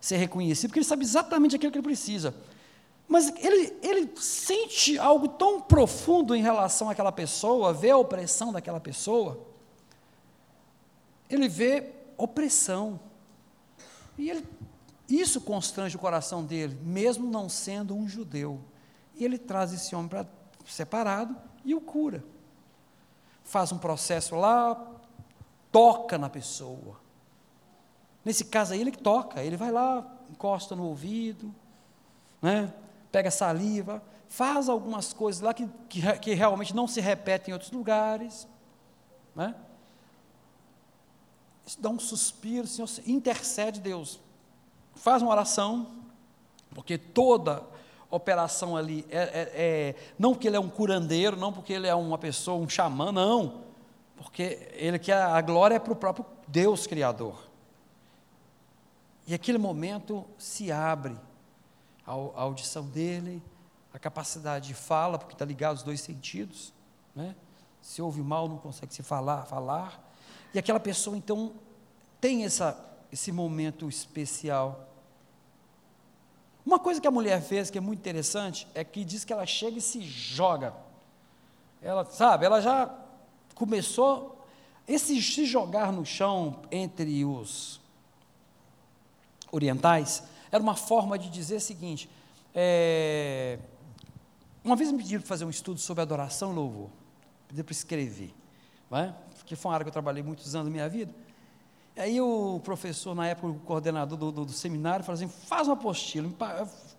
[0.00, 2.34] ser reconhecido, porque ele sabe exatamente aquilo que ele precisa.
[3.06, 8.80] Mas ele, ele sente algo tão profundo em relação àquela pessoa, vê a opressão daquela
[8.80, 9.46] pessoa.
[11.28, 12.98] Ele vê opressão.
[14.18, 14.44] E ele,
[15.08, 18.60] isso constrange o coração dele, mesmo não sendo um judeu.
[19.14, 20.26] E ele traz esse homem para
[20.64, 22.24] separado e o cura.
[23.44, 24.80] Faz um processo lá,
[25.70, 27.00] toca na pessoa.
[28.24, 31.52] Nesse caso aí, ele que toca, ele vai lá, encosta no ouvido,
[32.40, 32.72] né?
[33.10, 37.70] pega saliva, faz algumas coisas lá que, que, que realmente não se repetem em outros
[37.70, 38.48] lugares.
[39.34, 39.54] Né?
[41.66, 44.20] Isso dá um suspiro, Senhor intercede Deus,
[44.94, 45.88] faz uma oração,
[46.74, 47.64] porque toda
[48.12, 51.94] operação ali é, é, é, não porque ele é um curandeiro, não porque ele é
[51.94, 53.62] uma pessoa, um xamã, não,
[54.16, 57.48] porque ele quer a glória é para o próprio Deus Criador.
[59.26, 61.16] E aquele momento se abre
[62.06, 63.42] a, a audição dele,
[63.94, 66.72] a capacidade de fala, porque está ligado aos dois sentidos,
[67.14, 67.34] né?
[67.80, 70.12] Se ouve mal, não consegue se falar, falar.
[70.52, 71.54] E aquela pessoa então
[72.20, 72.78] tem essa,
[73.10, 74.91] esse momento especial
[76.64, 79.46] uma coisa que a mulher fez que é muito interessante é que diz que ela
[79.46, 80.74] chega e se joga.
[81.80, 82.94] Ela, sabe, ela já
[83.54, 84.38] começou
[84.86, 87.80] esse se jogar no chão entre os
[89.50, 92.08] orientais era uma forma de dizer o seguinte:
[92.54, 93.58] é,
[94.62, 96.90] uma vez me pediram para fazer um estudo sobre adoração e louvor,
[97.48, 98.34] pediram para escrever,
[98.90, 99.14] não é?
[99.38, 101.12] porque foi uma área que eu trabalhei muitos anos da minha vida.
[101.96, 105.74] Aí o professor, na época, o coordenador do, do, do seminário, falou assim: faz uma
[105.74, 106.30] apostila.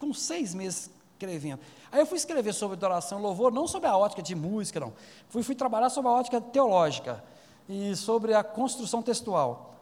[0.01, 1.60] Uns seis meses escrevendo.
[1.91, 4.93] Aí eu fui escrever sobre adoração e louvor, não sobre a ótica de música, não.
[5.29, 7.23] Fui, fui trabalhar sobre a ótica teológica
[7.67, 9.75] e sobre a construção textual.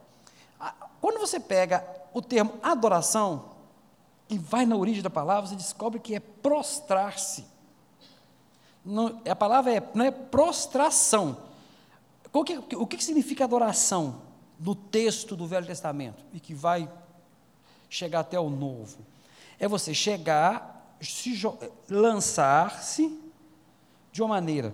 [1.01, 3.45] Quando você pega o termo adoração
[4.29, 7.45] e vai na origem da palavra, você descobre que é prostrar-se.
[9.29, 11.37] A palavra é, não é prostração.
[12.31, 14.30] O que, o que significa adoração?
[14.61, 16.89] No texto do Velho Testamento e que vai
[17.89, 18.99] chegar até o Novo.
[19.59, 20.97] É você chegar,
[21.89, 23.19] lançar-se
[24.11, 24.73] de uma maneira.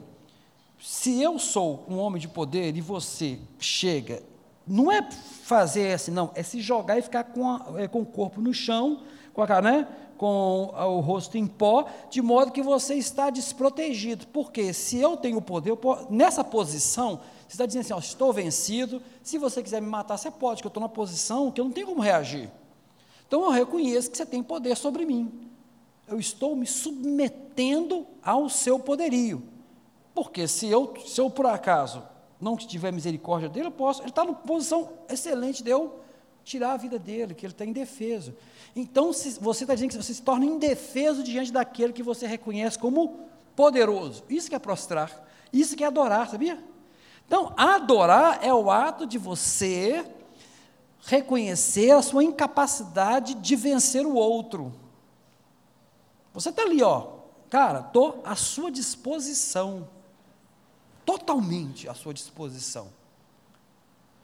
[0.80, 4.22] Se eu sou um homem de poder e você chega,
[4.68, 8.06] não é fazer assim, não, é se jogar e ficar com, a, é, com o
[8.06, 9.02] corpo no chão,
[9.34, 9.88] com a cara, né?
[10.18, 14.26] com o rosto em pó, de modo que você está desprotegido.
[14.28, 19.02] Porque se eu tenho poder, eu, nessa posição, você está dizendo assim: ó, estou vencido,
[19.24, 21.72] se você quiser me matar, você pode, que eu estou numa posição que eu não
[21.72, 22.52] tenho como reagir.
[23.28, 25.32] Então eu reconheço que você tem poder sobre mim.
[26.08, 29.44] Eu estou me submetendo ao seu poderio.
[30.14, 32.04] Porque se eu, se eu por acaso
[32.40, 34.02] não tiver misericórdia dele, eu posso.
[34.02, 36.00] Ele está numa posição excelente de eu
[36.44, 38.34] tirar a vida dele, que ele está indefeso.
[38.74, 43.28] Então você está dizendo que você se torna indefeso diante daquele que você reconhece como
[43.56, 44.24] poderoso.
[44.30, 46.64] Isso que é prostrar, isso que é adorar, sabia?
[47.28, 50.10] Então, adorar é o ato de você
[51.06, 54.74] reconhecer a sua incapacidade de vencer o outro.
[56.34, 57.08] Você está ali, ó,
[57.50, 59.88] cara, estou à sua disposição,
[61.06, 62.88] totalmente à sua disposição.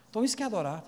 [0.09, 0.83] Então, isso que é adorar,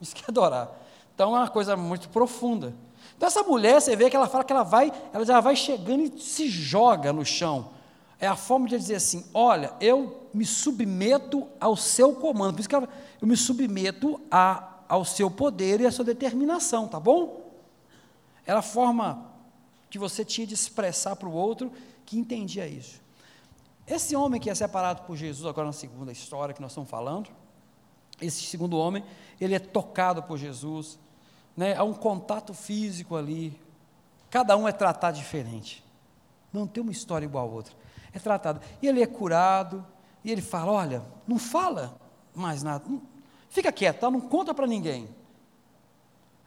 [0.00, 0.84] isso que é adorar.
[1.14, 2.74] Então é uma coisa muito profunda.
[3.16, 6.02] Então essa mulher, você vê que ela fala que ela vai, ela já vai chegando
[6.02, 7.70] e se joga no chão.
[8.18, 12.54] É a forma de dizer assim: olha, eu me submeto ao seu comando.
[12.54, 12.88] Por isso que ela,
[13.20, 17.52] eu me submeto a, ao seu poder e à sua determinação, tá bom?
[18.44, 19.30] Era a forma
[19.88, 21.72] que você tinha de expressar para o outro
[22.04, 23.00] que entendia isso.
[23.86, 27.30] Esse homem que é separado por Jesus, agora na segunda história que nós estamos falando,
[28.20, 29.04] esse segundo homem,
[29.40, 30.98] ele é tocado por Jesus,
[31.56, 31.76] né?
[31.76, 33.58] há um contato físico ali,
[34.30, 35.84] cada um é tratado diferente,
[36.52, 37.74] não tem uma história igual a outra,
[38.12, 39.84] é tratado, e ele é curado,
[40.24, 41.98] e ele fala: Olha, não fala
[42.34, 42.84] mais nada,
[43.48, 44.10] fica quieto, tá?
[44.10, 45.08] não conta para ninguém.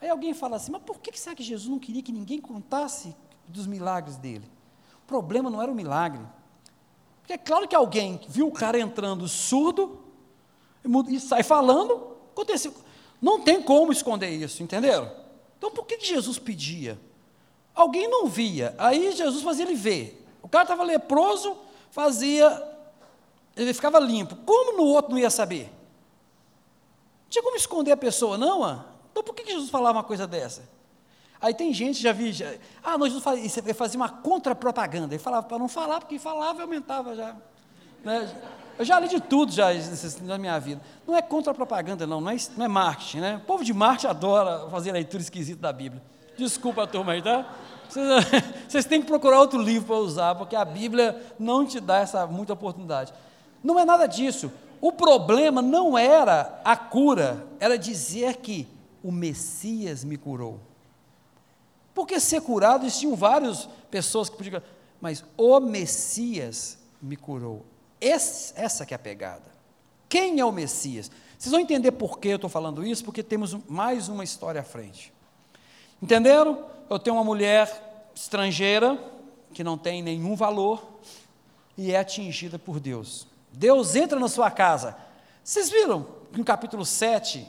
[0.01, 3.15] Aí alguém fala assim: Mas por que será que Jesus não queria que ninguém contasse
[3.47, 4.49] dos milagres dele?
[5.03, 6.21] O problema não era o milagre,
[7.19, 10.03] porque é claro que alguém viu o cara entrando surdo
[11.09, 12.73] e sai falando, aconteceu.
[13.21, 15.11] Não tem como esconder isso, entenderam?
[15.57, 16.99] Então por que Jesus pedia?
[17.73, 20.25] Alguém não via, aí Jesus fazia ele ver.
[20.41, 21.57] O cara estava leproso,
[21.91, 22.49] fazia,
[23.58, 24.36] ele ficava limpo.
[24.38, 25.63] Como no outro não ia saber?
[27.24, 28.63] Não tinha como esconder a pessoa, não?
[28.63, 28.86] Ah?
[29.12, 30.63] Então por que Jesus falava uma coisa dessa?
[31.39, 35.13] Aí tem gente, já vi, já, ah, nós fazia, ele fazia uma contra-propaganda.
[35.13, 37.36] Ele falava para não falar, porque falava e aumentava já.
[38.04, 38.32] Né?
[38.78, 39.70] Eu já li de tudo já
[40.22, 40.82] na minha vida.
[41.06, 43.36] Não é contra-propaganda, não, não é, não é marketing, né?
[43.38, 46.02] O povo de marketing adora fazer leitura esquisita da Bíblia.
[46.38, 47.46] Desculpa a turma aí, tá?
[47.89, 48.06] Vocês,
[48.67, 52.28] vocês têm que procurar outro livro para usar, porque a Bíblia não te dá essa
[52.28, 53.13] muita oportunidade.
[53.67, 54.49] Não é nada disso.
[54.80, 58.65] O problema não era a cura, era dizer que
[59.03, 60.62] o Messias me curou.
[61.93, 64.62] Porque ser curado, existiam várias pessoas que podiam,
[65.01, 67.65] mas o Messias me curou.
[67.99, 69.51] Esse, essa que é a pegada.
[70.08, 71.12] Quem é o Messias?
[71.38, 74.63] Vocês vão entender por que eu estou falando isso, porque temos mais uma história à
[74.63, 75.12] frente.
[76.01, 76.67] Entenderam?
[76.89, 78.97] Eu tenho uma mulher estrangeira,
[79.53, 80.88] que não tem nenhum valor,
[81.77, 83.27] e é atingida por Deus.
[83.58, 84.96] Deus entra na sua casa.
[85.43, 87.48] Vocês viram no capítulo 7,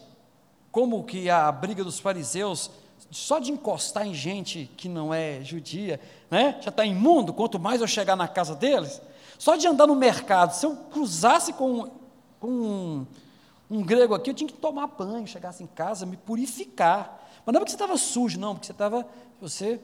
[0.72, 2.70] como que a briga dos fariseus
[3.10, 7.80] só de encostar em gente que não é judia, né, já está imundo, quanto mais
[7.80, 9.00] eu chegar na casa deles,
[9.38, 11.90] só de andar no mercado, se eu cruzasse com,
[12.40, 13.06] com um,
[13.70, 17.22] um grego aqui, eu tinha que tomar banho, chegasse em casa, me purificar.
[17.44, 19.06] Mas não é porque você estava sujo, não, porque você estava,
[19.40, 19.80] você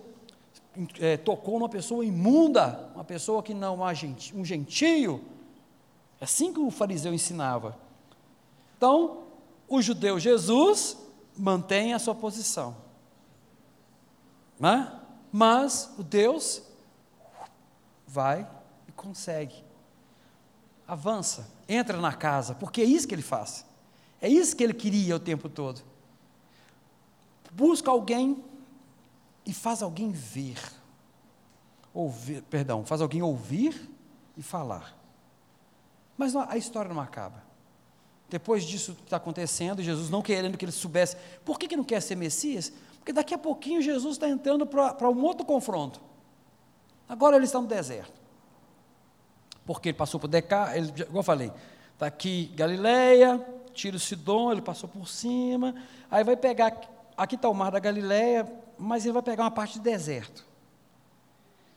[1.01, 3.93] é, tocou numa pessoa imunda, uma pessoa que não, uma
[4.35, 5.34] um gentio.
[6.25, 7.79] Assim que o fariseu ensinava.
[8.79, 9.25] Então,
[9.69, 10.97] o judeu Jesus
[11.37, 12.75] mantém a sua posição.
[14.59, 14.91] Né?
[15.31, 16.63] Mas o Deus
[18.07, 18.49] vai
[18.89, 19.63] e consegue.
[20.89, 23.67] Avança, entra na casa, porque é isso que ele faz.
[24.19, 25.83] É isso que ele queria o tempo todo.
[27.53, 28.43] Busca alguém
[29.45, 30.59] e faz alguém ver.
[31.93, 33.91] Ouvir, perdão, faz alguém ouvir
[34.39, 35.04] e falar.
[36.17, 37.43] Mas a história não acaba.
[38.29, 42.01] Depois disso está acontecendo, Jesus não querendo que ele soubesse, por que, que não quer
[42.01, 42.73] ser Messias?
[42.99, 46.01] Porque daqui a pouquinho Jesus está entrando para um outro confronto.
[47.09, 48.21] Agora ele está no deserto.
[49.67, 51.53] Porque ele passou por Decá, ele, igual eu falei,
[51.93, 55.75] está aqui Galileia, Tiro Sidom, ele passou por cima,
[56.11, 56.81] aí vai pegar,
[57.17, 60.45] aqui está o mar da Galileia, mas ele vai pegar uma parte de deserto.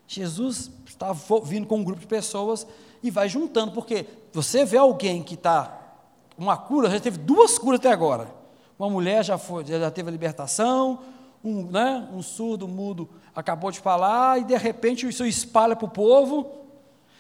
[0.08, 1.12] Jesus está
[1.44, 2.66] vindo com um grupo de pessoas
[3.04, 4.06] e vai juntando, porque
[4.38, 5.98] você vê alguém que está,
[6.38, 8.32] uma cura, já teve duas curas até agora.
[8.78, 11.00] Uma mulher já, foi, já teve a libertação,
[11.44, 15.90] um, né, um surdo, mudo, acabou de falar, e de repente isso espalha para o
[15.90, 16.52] povo,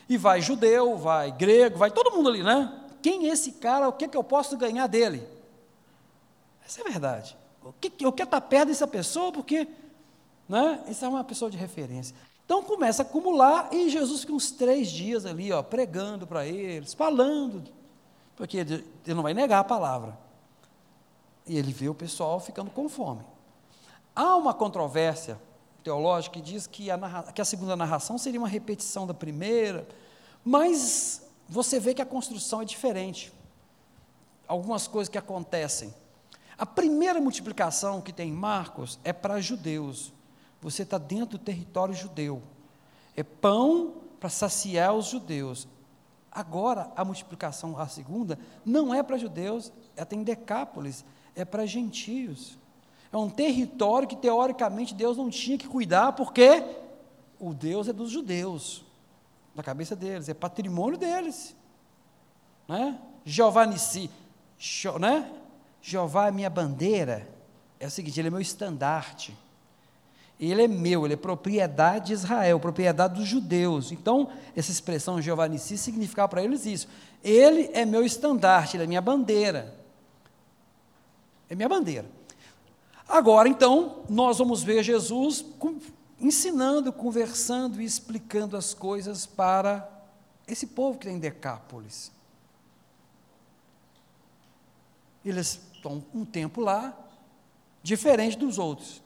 [0.07, 2.71] e vai judeu, vai grego, vai todo mundo ali, né?
[3.01, 3.89] Quem é esse cara?
[3.89, 5.27] O que, é que eu posso ganhar dele?
[6.63, 7.35] Essa é a verdade.
[7.63, 9.67] O que, eu quero estar perto dessa pessoa, porque
[10.47, 12.15] né, essa é uma pessoa de referência.
[12.47, 16.93] Então começa a acumular, e Jesus fica uns três dias ali, ó, pregando para eles,
[16.93, 17.61] falando,
[18.37, 20.17] porque ele não vai negar a palavra.
[21.45, 23.21] E ele vê o pessoal ficando com fome.
[24.15, 25.37] Há uma controvérsia
[25.83, 29.85] teológica que diz que a, narra, que a segunda narração seria uma repetição da primeira,
[30.41, 33.29] mas você vê que a construção é diferente.
[34.47, 35.93] Algumas coisas que acontecem.
[36.57, 40.13] A primeira multiplicação que tem em Marcos é para judeus.
[40.61, 42.41] Você está dentro do território judeu.
[43.15, 45.67] É pão para saciar os judeus.
[46.31, 51.03] Agora, a multiplicação, a segunda, não é para judeus, é tem Decápolis,
[51.35, 52.57] é para gentios.
[53.11, 56.63] É um território que, teoricamente, Deus não tinha que cuidar, porque
[57.39, 58.85] o Deus é dos judeus,
[59.55, 61.55] da cabeça deles, é patrimônio deles.
[62.67, 62.99] Né?
[63.23, 64.09] Jeová Nissi,
[64.99, 65.31] né?
[65.81, 67.27] Jeová é minha bandeira,
[67.79, 69.35] é o seguinte: ele é meu estandarte.
[70.39, 73.91] Ele é meu, ele é propriedade de Israel, propriedade dos judeus.
[73.91, 76.87] Então, essa expressão Jeová Nissi significava para eles isso.
[77.23, 79.75] Ele é meu estandarte, ele é minha bandeira.
[81.49, 82.05] É minha bandeira.
[83.07, 85.43] Agora, então, nós vamos ver Jesus
[86.19, 89.89] ensinando, conversando e explicando as coisas para
[90.47, 92.11] esse povo que tem Decápolis.
[95.25, 96.97] Eles estão um tempo lá,
[97.81, 99.01] diferente dos outros.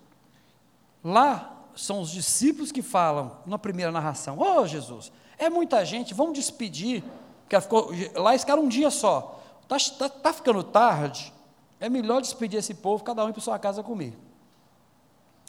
[1.04, 6.14] Lá são os discípulos que falam na primeira narração: Ô oh, Jesus, é muita gente,
[6.14, 7.04] vamos despedir.
[7.42, 9.40] Porque ficou, lá esse cara um dia só.
[9.62, 11.34] Está tá, tá ficando tarde,
[11.80, 14.18] é melhor despedir esse povo, cada um ir para sua casa comer.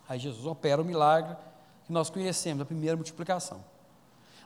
[0.09, 1.37] Aí Jesus opera o milagre
[1.87, 3.65] que nós conhecemos, a primeira multiplicação.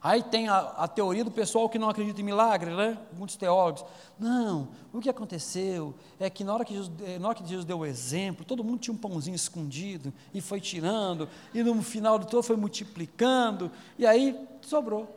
[0.07, 2.97] Aí tem a, a, teoria do pessoal que não acredita em milagre, né?
[3.19, 3.85] Muitos teólogos.
[4.17, 7.65] Não, o que aconteceu é que na hora que, Jesus, eh, na hora que Jesus
[7.65, 12.21] deu o exemplo, todo mundo tinha um pãozinho escondido e foi tirando, e no final
[12.21, 15.13] do todo foi multiplicando, e aí sobrou.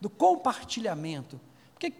[0.00, 1.38] Do compartilhamento.
[1.74, 1.92] Porque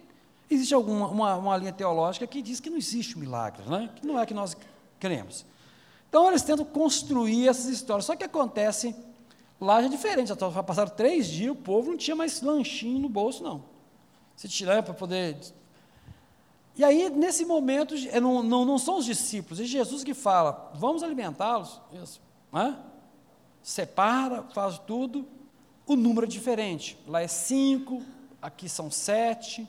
[0.49, 3.87] existe alguma uma, uma linha teológica que diz que não existe milagre, né?
[3.95, 4.57] Que não é que nós
[4.99, 5.45] queremos.
[6.09, 8.05] Então eles tentam construir essas histórias.
[8.05, 8.95] Só que acontece
[9.59, 13.09] Lá já é diferente, já passaram três dias, o povo não tinha mais lanchinho no
[13.09, 13.63] bolso, não.
[14.35, 15.37] Se tirar para poder.
[16.77, 20.71] E aí, nesse momento, é, não, não, não são os discípulos, é Jesus que fala:
[20.75, 21.81] vamos alimentá-los.
[22.53, 22.77] Né?
[23.61, 25.27] Separa, faz tudo.
[25.85, 26.97] O número é diferente.
[27.05, 28.01] Lá é cinco,
[28.41, 29.67] aqui são sete.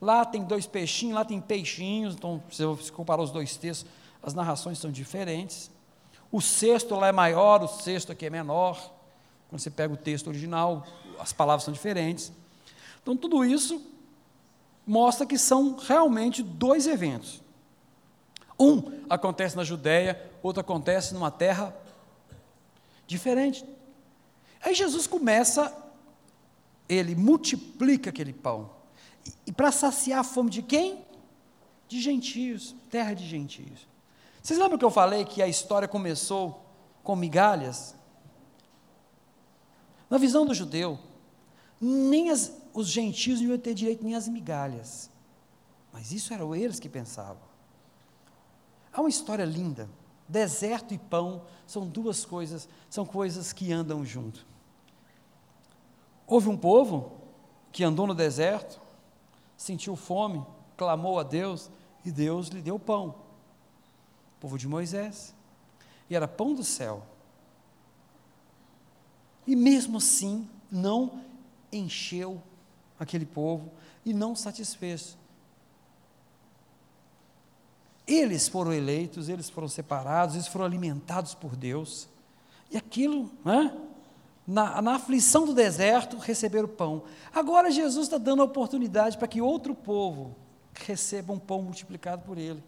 [0.00, 2.14] Lá tem dois peixinhos, lá tem peixinhos.
[2.14, 3.90] Então, se você comparar os dois textos,
[4.22, 5.70] as narrações são diferentes.
[6.32, 8.97] O sexto lá é maior, o sexto aqui é menor.
[9.48, 10.86] Quando você pega o texto original,
[11.18, 12.32] as palavras são diferentes.
[13.02, 13.82] Então, tudo isso
[14.86, 17.42] mostra que são realmente dois eventos.
[18.58, 21.74] Um acontece na Judéia, outro acontece numa terra
[23.06, 23.64] diferente.
[24.60, 25.74] Aí Jesus começa,
[26.88, 28.70] ele multiplica aquele pão.
[29.24, 31.04] E, e para saciar a fome de quem?
[31.86, 33.86] De gentios, terra de gentios.
[34.42, 36.64] Vocês lembram que eu falei que a história começou
[37.02, 37.94] com migalhas?
[40.08, 40.98] Na visão do judeu,
[41.80, 45.10] nem as, os gentios não iam ter direito nem às migalhas.
[45.92, 47.42] Mas isso eram eles que pensavam.
[48.92, 49.88] Há uma história linda.
[50.28, 54.46] Deserto e pão são duas coisas, são coisas que andam junto.
[56.26, 57.12] Houve um povo
[57.72, 58.80] que andou no deserto,
[59.56, 60.44] sentiu fome,
[60.76, 61.70] clamou a Deus
[62.04, 63.14] e Deus lhe deu pão.
[64.36, 65.34] O povo de Moisés.
[66.10, 67.02] E era pão do céu.
[69.48, 71.22] E mesmo assim, não
[71.72, 72.42] encheu
[73.00, 73.72] aquele povo
[74.04, 75.16] e não satisfez.
[78.06, 82.10] Eles foram eleitos, eles foram separados, eles foram alimentados por Deus.
[82.70, 83.74] E aquilo, né?
[84.46, 87.04] na, na aflição do deserto, receberam pão.
[87.34, 90.36] Agora Jesus está dando a oportunidade para que outro povo
[90.74, 92.62] receba um pão multiplicado por ele.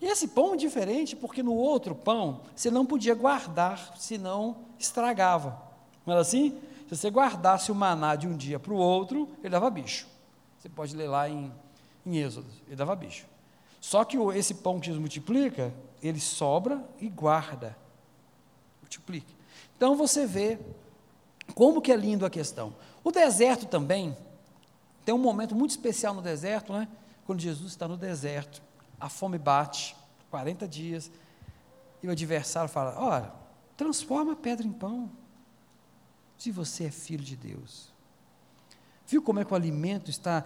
[0.00, 5.60] Esse pão é diferente porque no outro pão você não podia guardar, senão estragava.
[6.06, 6.58] Não era assim?
[6.88, 10.08] Se você guardasse o maná de um dia para o outro, ele dava bicho.
[10.58, 11.52] Você pode ler lá em,
[12.04, 13.26] em Êxodo, ele dava bicho.
[13.80, 15.72] Só que esse pão que Jesus multiplica,
[16.02, 17.76] ele sobra e guarda.
[18.80, 19.32] Multiplica.
[19.76, 20.58] Então você vê
[21.54, 22.74] como que é lindo a questão.
[23.04, 24.16] O deserto também,
[25.04, 26.88] tem um momento muito especial no deserto, né?
[27.26, 28.62] Quando Jesus está no deserto
[29.00, 29.96] a fome bate,
[30.30, 31.10] 40 dias,
[32.02, 33.32] e o adversário fala: Olha,
[33.76, 35.10] transforma a pedra em pão,
[36.36, 37.92] se você é filho de Deus.
[39.06, 40.44] Viu como é que o alimento está.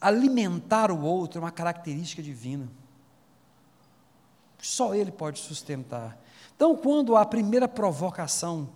[0.00, 2.66] Alimentar o outro é uma característica divina.
[4.58, 6.18] Só ele pode sustentar.
[6.56, 8.68] Então, quando a primeira provocação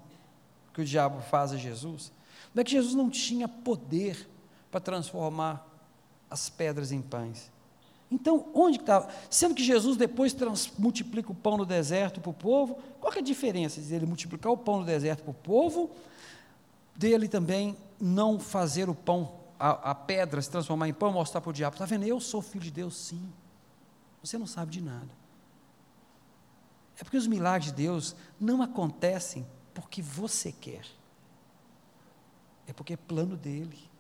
[0.72, 2.12] que o diabo faz a Jesus,
[2.54, 4.28] não é que Jesus não tinha poder
[4.70, 5.66] para transformar
[6.30, 7.50] as pedras em pães.
[8.14, 9.08] Então, onde está?
[9.28, 10.36] Sendo que Jesus depois
[10.78, 14.52] multiplica o pão no deserto para o povo, qual é a diferença de ele multiplicar
[14.52, 15.90] o pão no deserto para o povo,
[16.94, 21.50] dele também não fazer o pão, a, a pedra se transformar em pão, mostrar para
[21.50, 22.04] o diabo, está vendo?
[22.04, 23.32] Eu sou filho de Deus, sim.
[24.22, 25.10] Você não sabe de nada.
[26.96, 29.44] É porque os milagres de Deus não acontecem
[29.74, 30.86] porque você quer.
[32.64, 33.90] É porque é plano dele.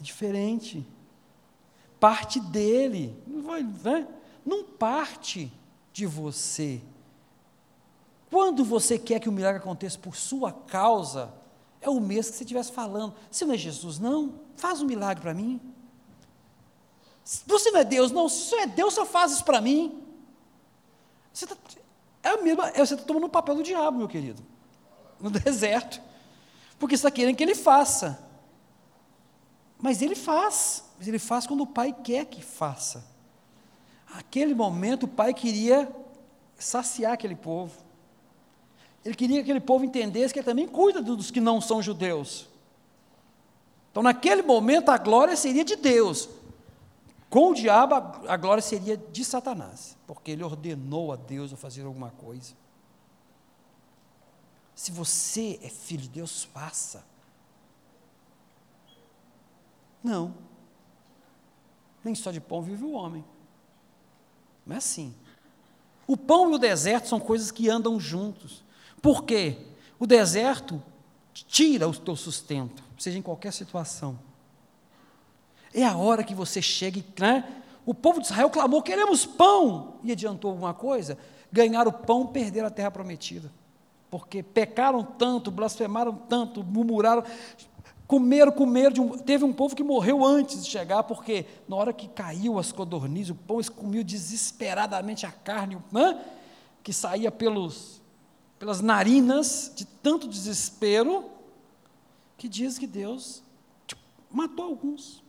[0.00, 0.86] É diferente
[2.00, 3.16] parte dele,
[3.84, 4.08] né?
[4.44, 5.52] não parte
[5.92, 6.80] de você.
[8.30, 11.32] Quando você quer que o milagre aconteça por sua causa,
[11.80, 13.14] é o mesmo que você estivesse falando.
[13.30, 15.60] Se não é Jesus, não, faz um milagre para mim.
[17.46, 18.28] Você não é Deus, não.
[18.28, 20.02] Se você é Deus, só faz isso para mim.
[21.32, 21.56] Você tá,
[22.22, 24.42] é é, você está tomando o papel do diabo, meu querido,
[25.20, 26.00] no deserto,
[26.78, 28.29] porque você está querendo que ele faça.
[29.80, 33.04] Mas ele faz, mas ele faz quando o pai quer que faça.
[34.14, 35.90] Aquele momento o pai queria
[36.58, 37.72] saciar aquele povo.
[39.04, 42.48] Ele queria que aquele povo entendesse que ele também cuida dos que não são judeus.
[43.90, 46.28] Então, naquele momento, a glória seria de Deus.
[47.28, 47.94] Com o diabo,
[48.28, 52.54] a glória seria de Satanás, porque ele ordenou a Deus a fazer alguma coisa.
[54.74, 57.04] Se você é filho de Deus, faça.
[60.02, 60.34] Não.
[62.02, 63.24] Nem só de pão vive o homem.
[64.66, 65.14] Não é assim.
[66.06, 68.64] O pão e o deserto são coisas que andam juntos.
[69.00, 69.58] Por quê?
[69.98, 70.82] O deserto
[71.32, 74.18] tira o teu sustento, seja em qualquer situação.
[75.72, 77.62] É a hora que você chega, né?
[77.86, 79.94] O povo de Israel clamou: queremos pão!
[80.02, 81.16] E adiantou alguma coisa?
[81.52, 83.50] Ganhar o pão, perder a terra prometida.
[84.10, 87.22] Porque pecaram tanto, blasfemaram tanto, murmuraram,
[88.10, 89.04] comeram, comeram.
[89.04, 92.72] Um, teve um povo que morreu antes de chegar, porque na hora que caiu as
[92.72, 95.78] codornizes, o pão, eles comiam desesperadamente a carne,
[96.82, 98.02] que saía pelos,
[98.58, 101.30] pelas narinas, de tanto desespero,
[102.36, 103.44] que diz que Deus
[103.86, 105.22] tipo, matou alguns.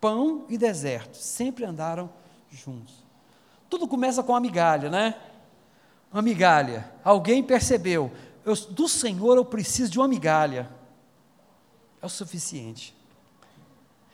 [0.00, 2.08] Pão e deserto sempre andaram
[2.52, 2.94] juntos.
[3.68, 5.16] Tudo começa com uma migalha, né?
[6.12, 6.90] Uma migalha.
[7.02, 8.12] Alguém percebeu,
[8.44, 10.70] eu, do Senhor eu preciso de uma migalha.
[12.02, 12.94] É o suficiente.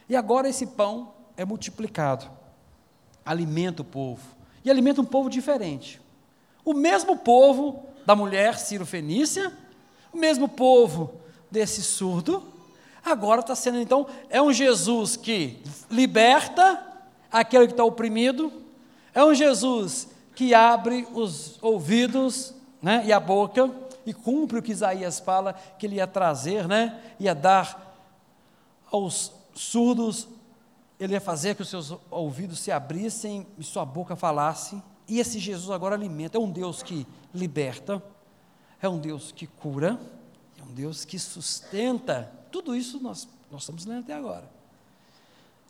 [0.08, 2.30] E agora esse pão é multiplicado,
[3.24, 4.22] alimenta o povo,
[4.64, 6.00] e alimenta um povo diferente.
[6.64, 9.52] O mesmo povo da mulher Ciro Fenícia,
[10.12, 11.20] o mesmo povo
[11.50, 12.54] desse surdo,
[13.06, 16.84] Agora está sendo, então, é um Jesus que liberta
[17.30, 18.52] aquele que está oprimido,
[19.14, 22.52] é um Jesus que abre os ouvidos
[22.82, 23.70] né, e a boca
[24.06, 27.98] e cumpre o que Isaías fala que ele ia trazer, né, ia dar
[28.90, 30.28] aos surdos,
[30.98, 34.80] ele ia fazer que os seus ouvidos se abrissem e sua boca falasse.
[35.08, 38.02] E esse Jesus agora alimenta, é um Deus que liberta,
[38.80, 40.00] é um Deus que cura,
[40.58, 44.48] é um Deus que sustenta tudo isso nós, nós estamos lendo até agora.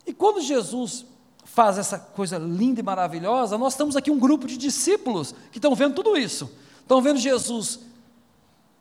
[0.05, 1.05] E quando Jesus
[1.43, 5.75] faz essa coisa linda e maravilhosa, nós estamos aqui um grupo de discípulos que estão
[5.75, 6.49] vendo tudo isso.
[6.79, 7.81] Estão vendo Jesus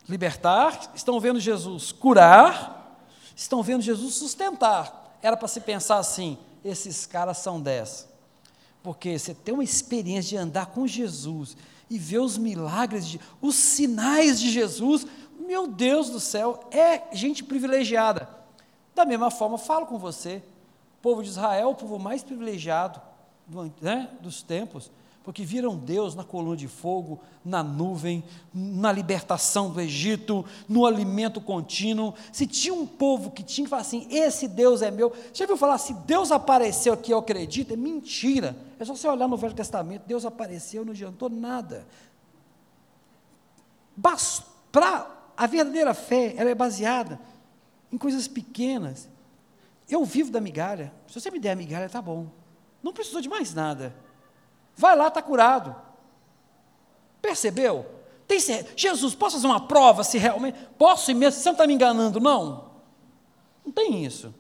[0.09, 3.03] libertar, estão vendo Jesus curar,
[3.35, 5.19] estão vendo Jesus sustentar.
[5.23, 8.09] Era para se pensar assim: esses caras são dez.
[8.83, 11.57] Porque você tem uma experiência de andar com Jesus
[11.91, 15.07] e ver os milagres, de, os sinais de Jesus,
[15.39, 18.29] meu Deus do céu, é gente privilegiada.
[18.95, 20.43] Da mesma forma, falo com você,
[20.99, 23.01] o povo de Israel, o povo mais privilegiado
[23.81, 24.91] né, dos tempos,
[25.27, 28.23] porque viram Deus na coluna de fogo, na nuvem,
[28.55, 32.15] na libertação do Egito, no alimento contínuo.
[32.33, 35.13] Se tinha um povo que tinha que falar assim: esse Deus é meu.
[35.35, 37.73] Já viu falar, se Deus apareceu aqui, eu acredito?
[37.73, 38.57] É mentira.
[38.79, 41.85] É só você olhar no Velho Testamento: Deus apareceu, não adiantou nada.
[45.37, 47.19] A verdadeira fé, ela é baseada
[47.91, 49.09] em coisas pequenas.
[49.91, 50.93] Eu vivo da migalha.
[51.09, 52.29] Se você me der a migalha, tá bom.
[52.81, 54.06] Não precisou de mais nada.
[54.77, 55.75] Vai lá, está curado.
[57.21, 57.87] Percebeu?
[58.29, 58.39] Tem
[58.77, 60.59] Jesus, posso fazer uma prova se realmente.
[60.77, 61.41] Posso mesmo?
[61.41, 62.71] Você não está me enganando, não?
[63.65, 64.35] Não tem isso.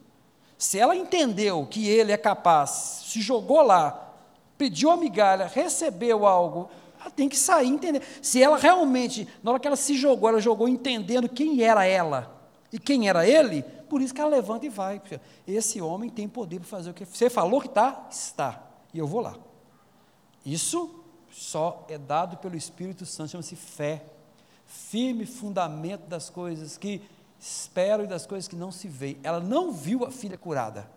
[0.58, 4.14] Se ela entendeu que ele é capaz, se jogou lá,
[4.58, 6.68] pediu a migalha, recebeu algo
[7.06, 8.02] ela tem que sair entender.
[8.20, 12.36] Se ela realmente, na hora que ela se jogou, ela jogou entendendo quem era ela
[12.72, 15.00] e quem era ele, por isso que ela levanta e vai.
[15.46, 18.60] Esse homem tem poder para fazer o que você falou que está, está.
[18.92, 19.36] E eu vou lá.
[20.46, 24.04] Isso só é dado pelo Espírito Santo, chama-se fé.
[24.64, 27.02] Firme fundamento das coisas que
[27.38, 29.16] espero e das coisas que não se vê.
[29.22, 30.88] Ela não viu a filha curada,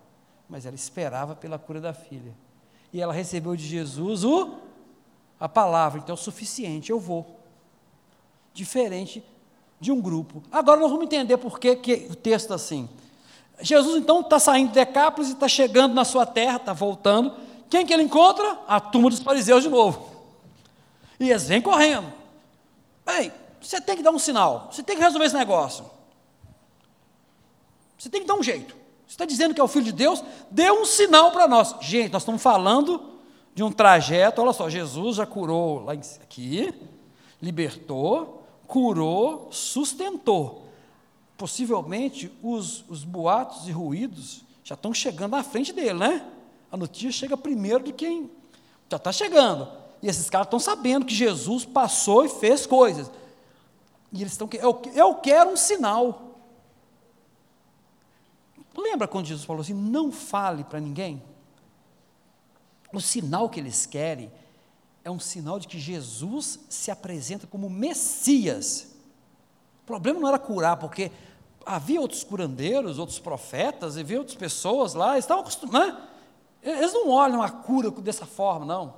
[0.48, 2.34] mas ela esperava pela cura da filha.
[2.94, 4.60] E ela recebeu de Jesus o
[5.40, 7.40] a palavra, então é o suficiente, eu vou.
[8.54, 9.24] Diferente
[9.80, 10.44] de um grupo.
[10.52, 12.90] Agora nós vamos entender por que, que o texto é assim.
[13.62, 17.49] Jesus então está saindo de Decápolis e está chegando na sua terra, está voltando.
[17.70, 18.60] Quem que ele encontra?
[18.68, 20.10] A turma dos fariseus de novo.
[21.20, 22.12] E eles vêm correndo.
[23.08, 25.86] Ei, você tem que dar um sinal, você tem que resolver esse negócio.
[27.98, 28.76] Você tem que dar um jeito.
[29.06, 30.24] Você está dizendo que é o Filho de Deus?
[30.50, 31.76] Dê um sinal para nós.
[31.82, 33.02] Gente, nós estamos falando
[33.54, 36.74] de um trajeto, olha só, Jesus já curou lá aqui,
[37.42, 40.70] libertou, curou, sustentou.
[41.38, 46.26] Possivelmente os, os boatos e ruídos já estão chegando à frente dele, né?
[46.72, 48.30] A notícia chega primeiro de quem
[48.90, 49.68] já está chegando.
[50.02, 53.12] E esses caras estão sabendo que Jesus passou e fez coisas.
[54.12, 54.50] E eles estão.
[54.54, 56.38] Eu, eu quero um sinal.
[58.76, 61.22] Lembra quando Jesus falou assim: não fale para ninguém?
[62.94, 64.32] O sinal que eles querem
[65.04, 68.96] é um sinal de que Jesus se apresenta como Messias.
[69.84, 71.12] O problema não era curar, porque
[71.66, 75.94] havia outros curandeiros, outros profetas, havia outras pessoas lá, estavam acostumados.
[75.94, 76.10] Né?
[76.62, 78.94] Eles não olham a cura dessa forma, não.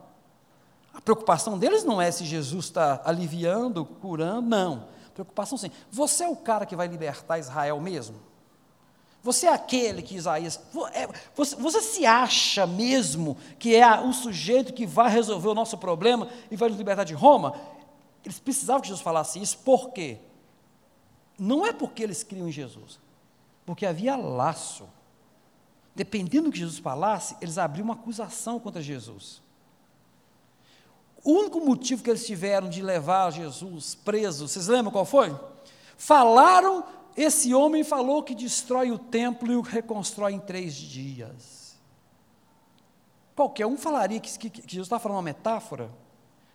[0.93, 4.87] A preocupação deles não é se Jesus está aliviando, curando, não.
[5.07, 5.71] A preocupação sim.
[5.91, 8.17] Você é o cara que vai libertar Israel mesmo?
[9.23, 10.59] Você é aquele que Isaías.
[10.93, 15.77] É, você, você se acha mesmo que é o sujeito que vai resolver o nosso
[15.77, 17.55] problema e vai nos libertar de Roma?
[18.25, 20.19] Eles precisavam que Jesus falasse isso, por quê?
[21.37, 22.99] Não é porque eles criam em Jesus,
[23.65, 24.87] porque havia laço.
[25.95, 29.41] Dependendo do que Jesus falasse, eles abriam uma acusação contra Jesus.
[31.23, 35.37] O único motivo que eles tiveram de levar Jesus preso, vocês lembram qual foi?
[35.97, 36.83] Falaram
[37.15, 41.75] esse homem falou que destrói o templo e o reconstrói em três dias.
[43.35, 45.91] Qualquer um falaria que, que, que Jesus estava falando uma metáfora,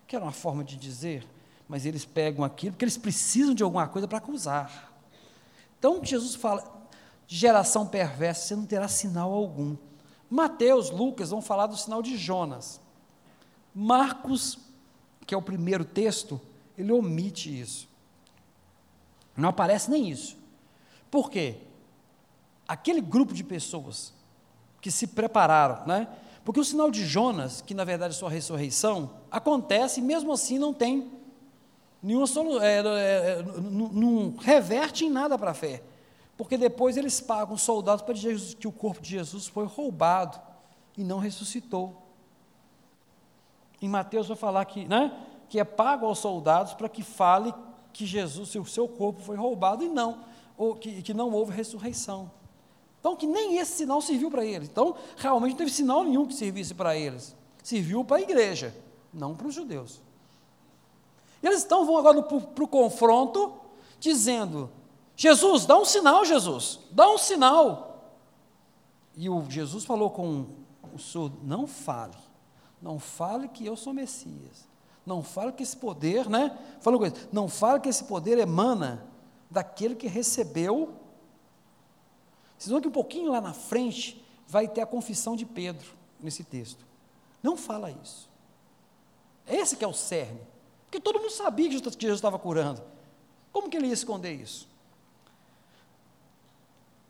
[0.06, 1.26] que era uma forma de dizer,
[1.68, 4.92] mas eles pegam aquilo porque eles precisam de alguma coisa para acusar.
[5.78, 6.75] Então Jesus fala,
[7.26, 9.76] geração perversa, você não terá sinal algum.
[10.30, 12.80] Mateus, Lucas vão falar do sinal de Jonas.
[13.74, 14.58] Marcos,
[15.26, 16.40] que é o primeiro texto,
[16.76, 17.88] ele omite isso.
[19.36, 20.36] Não aparece nem isso.
[21.10, 21.56] Por quê?
[22.66, 24.12] Aquele grupo de pessoas
[24.80, 26.08] que se prepararam, né?
[26.44, 30.58] Porque o sinal de Jonas, que na verdade é sua ressurreição, acontece e mesmo assim
[30.58, 31.10] não tem
[32.02, 35.82] nenhuma solução, é, é, é não, reverte em nada para a fé.
[36.36, 40.38] Porque depois eles pagam soldados para dizer que o corpo de Jesus foi roubado
[40.96, 42.02] e não ressuscitou.
[43.80, 45.12] Em Mateus vai falar que, né,
[45.48, 47.54] que é pago aos soldados para que fale
[47.92, 50.18] que Jesus, o seu corpo foi roubado e não
[50.56, 52.30] ou que, que não houve ressurreição.
[53.00, 54.68] Então, que nem esse sinal serviu para eles.
[54.68, 57.36] Então, realmente não teve sinal nenhum que servisse para eles.
[57.62, 58.74] Serviu para a igreja,
[59.12, 60.00] não para os judeus.
[61.42, 63.52] Eles então vão agora para o confronto,
[64.00, 64.70] dizendo:
[65.16, 68.14] Jesus, dá um sinal, Jesus, dá um sinal.
[69.16, 70.46] E o Jesus falou com
[70.94, 72.16] o surdo: não fale,
[72.80, 74.66] não fale que eu sou Messias.
[75.06, 76.58] Não fale que esse poder, né?
[76.80, 79.06] Falou com ele, não fale que esse poder emana
[79.48, 80.94] daquele que recebeu.
[82.58, 86.42] Vocês vão que um pouquinho lá na frente vai ter a confissão de Pedro nesse
[86.42, 86.84] texto.
[87.40, 88.28] Não fala isso.
[89.46, 90.40] Esse que é o cerne.
[90.86, 92.82] Porque todo mundo sabia que Jesus estava curando.
[93.52, 94.68] Como que ele ia esconder isso?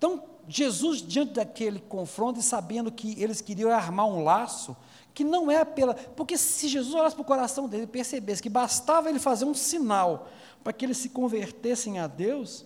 [0.06, 4.76] Então, Jesus, diante daquele confronto e sabendo que eles queriam armar um laço,
[5.12, 5.94] que não é pela.
[5.94, 9.54] Porque se Jesus olhasse para o coração dele e percebesse que bastava ele fazer um
[9.54, 10.28] sinal
[10.62, 12.64] para que eles se convertessem a Deus,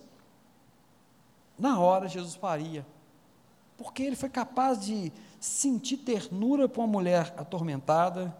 [1.57, 2.85] na hora Jesus faria.
[3.75, 8.37] Porque ele foi capaz de sentir ternura para uma mulher atormentada,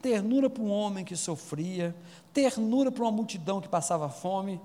[0.00, 1.94] ternura para um homem que sofria,
[2.32, 4.58] ternura para uma multidão que passava fome.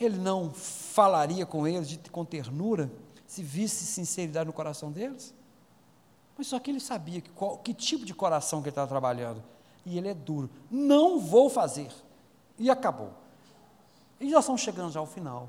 [0.00, 2.88] Ele não falaria com eles de, com ternura
[3.28, 5.32] se visse sinceridade no coração deles?
[6.36, 9.42] Mas só que ele sabia que, qual, que tipo de coração que ele estava trabalhando.
[9.84, 10.50] E ele é duro.
[10.70, 11.90] Não vou fazer.
[12.58, 13.12] E acabou.
[14.18, 15.48] E já estão chegando já ao final.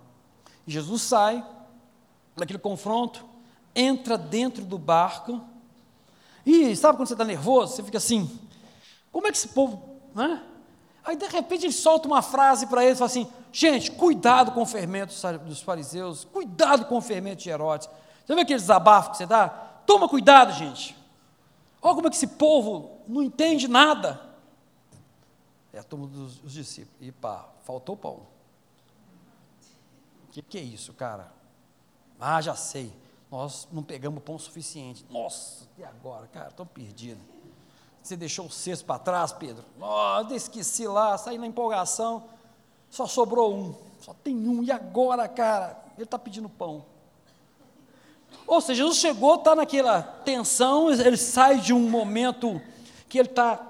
[0.67, 1.43] E Jesus sai
[2.36, 3.25] daquele confronto,
[3.73, 5.41] entra dentro do barco,
[6.45, 7.75] e sabe quando você está nervoso?
[7.75, 8.39] Você fica assim,
[9.11, 9.99] como é que esse povo.
[10.13, 10.43] Né?
[11.10, 14.66] Aí de repente ele solta uma frase para eles, fala assim: gente, cuidado com o
[14.66, 15.12] fermento
[15.43, 17.89] dos fariseus, cuidado com o fermento de Herodes.
[18.24, 19.49] Você vê aquele desabafo que você dá?
[19.88, 20.95] Toma cuidado, gente.
[21.82, 24.22] Olha como é que esse povo não entende nada.
[25.74, 26.95] É a turma dos discípulos.
[27.01, 28.28] E pá, faltou pão.
[30.28, 31.34] O que, que é isso, cara?
[32.20, 32.93] Ah, já sei.
[33.32, 35.03] Nós não pegamos pão suficiente.
[35.10, 36.49] Nossa, e agora, cara?
[36.49, 37.20] Estou perdido.
[38.01, 39.63] Você deixou o cesto para trás, Pedro?
[39.79, 42.23] Oh, esqueci lá, saí na empolgação.
[42.89, 43.75] Só sobrou um.
[43.99, 44.63] Só tem um.
[44.63, 45.79] E agora, cara?
[45.95, 46.85] Ele está pedindo pão.
[48.47, 52.59] Ou seja, Jesus chegou, está naquela tensão, ele sai de um momento
[53.07, 53.65] que ele está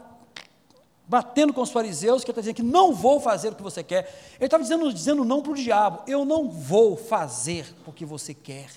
[1.05, 3.83] batendo com os fariseus, que ele está dizendo que não vou fazer o que você
[3.83, 4.33] quer.
[4.35, 8.33] Ele estava dizendo, dizendo não para o diabo, eu não vou fazer o que você
[8.33, 8.69] quer.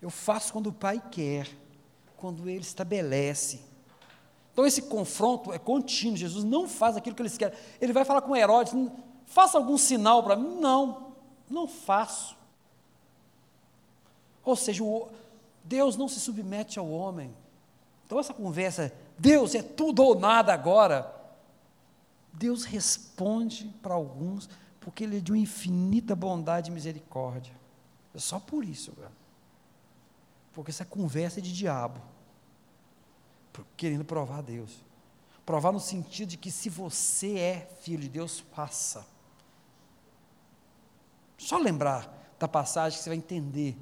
[0.00, 1.48] Eu faço quando o Pai quer,
[2.16, 3.60] quando Ele estabelece.
[4.58, 7.56] Então esse confronto é contínuo, Jesus não faz aquilo que eles querem.
[7.80, 8.74] Ele vai falar com Herodes,
[9.24, 10.58] faça algum sinal para mim.
[10.58, 11.12] Não,
[11.48, 12.36] não faço.
[14.44, 14.82] Ou seja,
[15.62, 17.32] Deus não se submete ao homem.
[18.04, 21.14] Então, essa conversa, Deus é tudo ou nada agora.
[22.32, 24.50] Deus responde para alguns,
[24.80, 27.54] porque Ele é de uma infinita bondade e misericórdia.
[28.12, 29.12] É só por isso, cara.
[30.52, 32.00] Porque essa conversa é de diabo,
[33.76, 34.84] querendo provar a Deus.
[35.44, 39.06] Provar no sentido de que se você é filho de Deus, faça.
[41.38, 43.76] Só lembrar da passagem que você vai entender.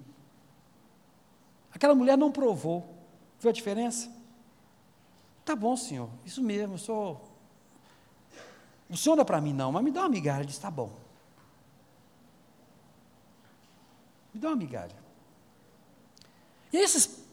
[1.72, 2.94] Aquela mulher não provou.
[3.40, 4.10] Viu a diferença?
[5.44, 7.36] Tá bom, senhor, isso mesmo, eu sou.
[8.88, 10.40] O senhor não é para mim, não, mas me dá uma migalha.
[10.40, 10.92] Ele disse: tá bom.
[14.32, 14.94] Me dá uma migalha.
[16.72, 17.25] E esses.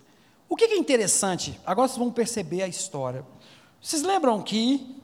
[0.53, 1.59] O que é interessante?
[1.65, 3.25] Agora vocês vão perceber a história.
[3.81, 4.95] Vocês lembram que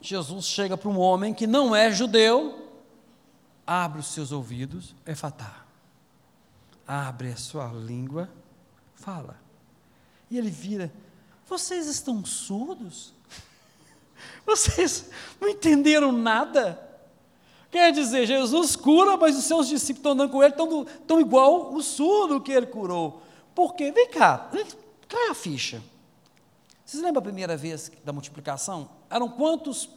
[0.00, 2.70] Jesus chega para um homem que não é judeu,
[3.66, 5.66] abre os seus ouvidos, é fatar.
[6.86, 8.30] Abre a sua língua,
[8.94, 9.36] fala.
[10.30, 10.92] E ele vira:
[11.48, 13.12] Vocês estão surdos?
[14.46, 16.80] Vocês não entenderam nada?
[17.68, 21.74] Quer dizer, Jesus cura, mas os seus discípulos estão andando com ele, estão, estão igual
[21.74, 23.24] o surdo que ele curou.
[23.56, 23.90] Por quê?
[23.90, 24.50] Vem cá,
[25.06, 25.82] cai a ficha.
[26.84, 28.90] Vocês lembram a primeira vez da multiplicação?
[29.08, 29.88] Eram quantos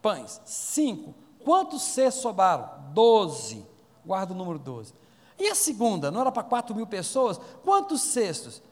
[0.00, 0.40] pães?
[0.44, 1.14] Cinco.
[1.44, 2.90] Quantos cestos sobraram?
[2.92, 3.66] Doze.
[4.04, 4.94] Guarda o número doze.
[5.38, 6.10] E a segunda?
[6.10, 7.38] Não era para quatro mil pessoas?
[7.64, 8.62] Quantos cestos?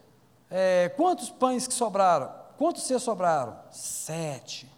[0.49, 2.33] É, quantos pães que sobraram?
[2.57, 3.57] Quantos cestos sobraram?
[3.71, 4.69] Sete.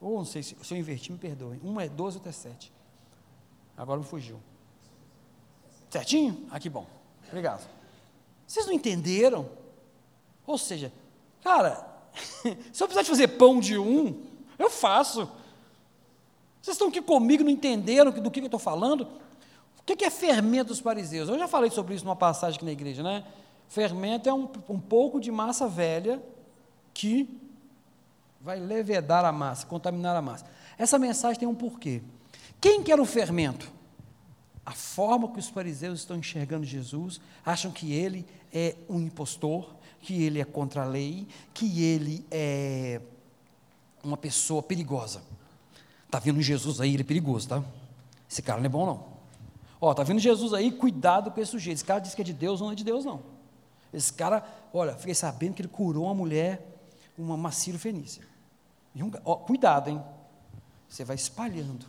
[0.00, 1.60] Ou não sei se, se eu inverti, me perdoem.
[1.62, 2.72] Um é doze, outro é sete.
[3.76, 4.40] Agora me fugiu.
[5.90, 6.46] Certinho?
[6.50, 6.86] Ah, que bom.
[7.28, 7.68] Obrigado.
[8.52, 9.48] Vocês não entenderam?
[10.46, 10.92] Ou seja,
[11.42, 11.88] cara,
[12.70, 14.26] se eu precisar de fazer pão de um,
[14.58, 15.20] eu faço.
[16.60, 19.08] Vocês estão aqui comigo, não entenderam do que eu estou falando?
[19.78, 21.30] O que é fermento dos fariseus?
[21.30, 23.24] Eu já falei sobre isso numa passagem aqui na igreja, né?
[23.68, 26.22] Fermento é um, um pouco de massa velha
[26.92, 27.40] que
[28.38, 30.44] vai levedar a massa, contaminar a massa.
[30.76, 32.02] Essa mensagem tem um porquê.
[32.60, 33.72] Quem quer o fermento?
[34.64, 40.22] A forma que os fariseus estão enxergando Jesus, acham que ele é um impostor, que
[40.22, 43.00] ele é contra a lei, que ele é
[44.02, 45.22] uma pessoa perigosa.
[46.06, 47.64] Está vindo Jesus aí, ele é perigoso, tá?
[48.30, 49.12] Esse cara não é bom, não.
[49.80, 51.76] Ó, está vindo Jesus aí, cuidado com esse sujeito.
[51.78, 53.22] Esse cara diz que é de Deus, não é de Deus, não.
[53.92, 56.66] Esse cara, olha, fiquei sabendo que ele curou uma mulher,
[57.16, 58.22] uma maciro fenícia.
[58.96, 60.02] Um, ó, cuidado, hein?
[60.88, 61.86] Você vai espalhando.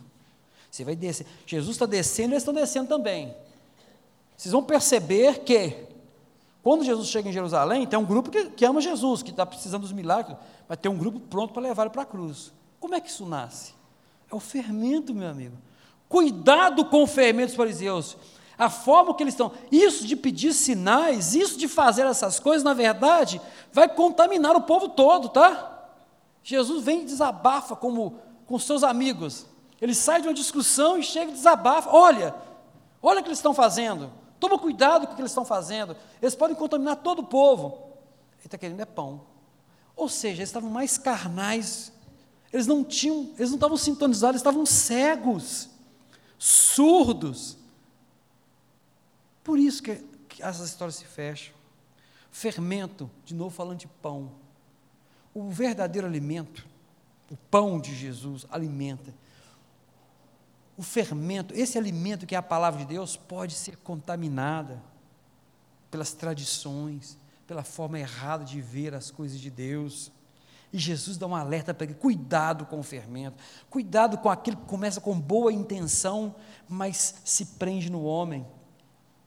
[0.70, 1.26] Você vai descer.
[1.46, 3.34] Jesus está descendo, eles estão descendo também.
[4.36, 5.86] Vocês vão perceber que,
[6.64, 9.82] quando Jesus chega em Jerusalém, tem um grupo que, que ama Jesus, que está precisando
[9.82, 12.54] dos milagres, mas tem um grupo pronto para levar ele para a cruz.
[12.80, 13.74] Como é que isso nasce?
[14.32, 15.58] É o fermento, meu amigo.
[16.08, 18.16] Cuidado com o fermento dos fariseus.
[18.56, 22.72] A forma que eles estão, isso de pedir sinais, isso de fazer essas coisas, na
[22.72, 25.90] verdade, vai contaminar o povo todo, tá?
[26.42, 29.44] Jesus vem e desabafa como com seus amigos.
[29.82, 31.90] Ele sai de uma discussão e chega e desabafa.
[31.90, 32.34] Olha,
[33.02, 34.10] olha o que eles estão fazendo.
[34.44, 35.96] Toma cuidado com o que eles estão fazendo.
[36.20, 37.94] Eles podem contaminar todo o povo.
[38.36, 39.22] Ele está querendo é pão.
[39.96, 41.90] Ou seja, eles estavam mais carnais.
[42.52, 45.70] Eles não tinham, eles não estavam sintonizados, eles estavam cegos,
[46.38, 47.56] surdos.
[49.42, 49.96] Por isso que,
[50.28, 51.54] que essas histórias se fecham.
[52.30, 54.30] Fermento, de novo falando de pão.
[55.32, 56.66] O verdadeiro alimento,
[57.30, 59.14] o pão de Jesus, alimenta.
[60.76, 64.82] O fermento, esse alimento que é a palavra de Deus, pode ser contaminada
[65.90, 67.16] pelas tradições,
[67.46, 70.10] pela forma errada de ver as coisas de Deus.
[70.72, 73.36] E Jesus dá um alerta para ele: cuidado com o fermento,
[73.70, 76.34] cuidado com aquilo que começa com boa intenção,
[76.68, 78.44] mas se prende no homem.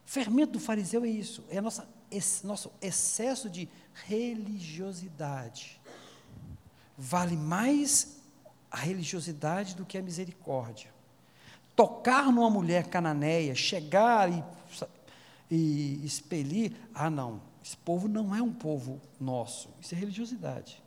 [0.05, 5.79] Fermento do fariseu é isso, é nossa, esse, nosso excesso de religiosidade.
[6.97, 8.17] Vale mais
[8.69, 10.96] a religiosidade do que a misericórdia.
[11.77, 14.43] Tocar numa mulher cananeia, chegar e,
[15.49, 20.83] e expelir, ah, não, esse povo não é um povo nosso, isso é religiosidade.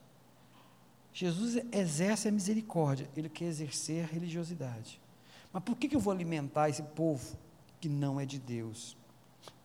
[1.13, 5.01] Jesus exerce a misericórdia, ele quer exercer a religiosidade.
[5.53, 7.37] Mas por que, que eu vou alimentar esse povo
[7.81, 8.97] que não é de Deus?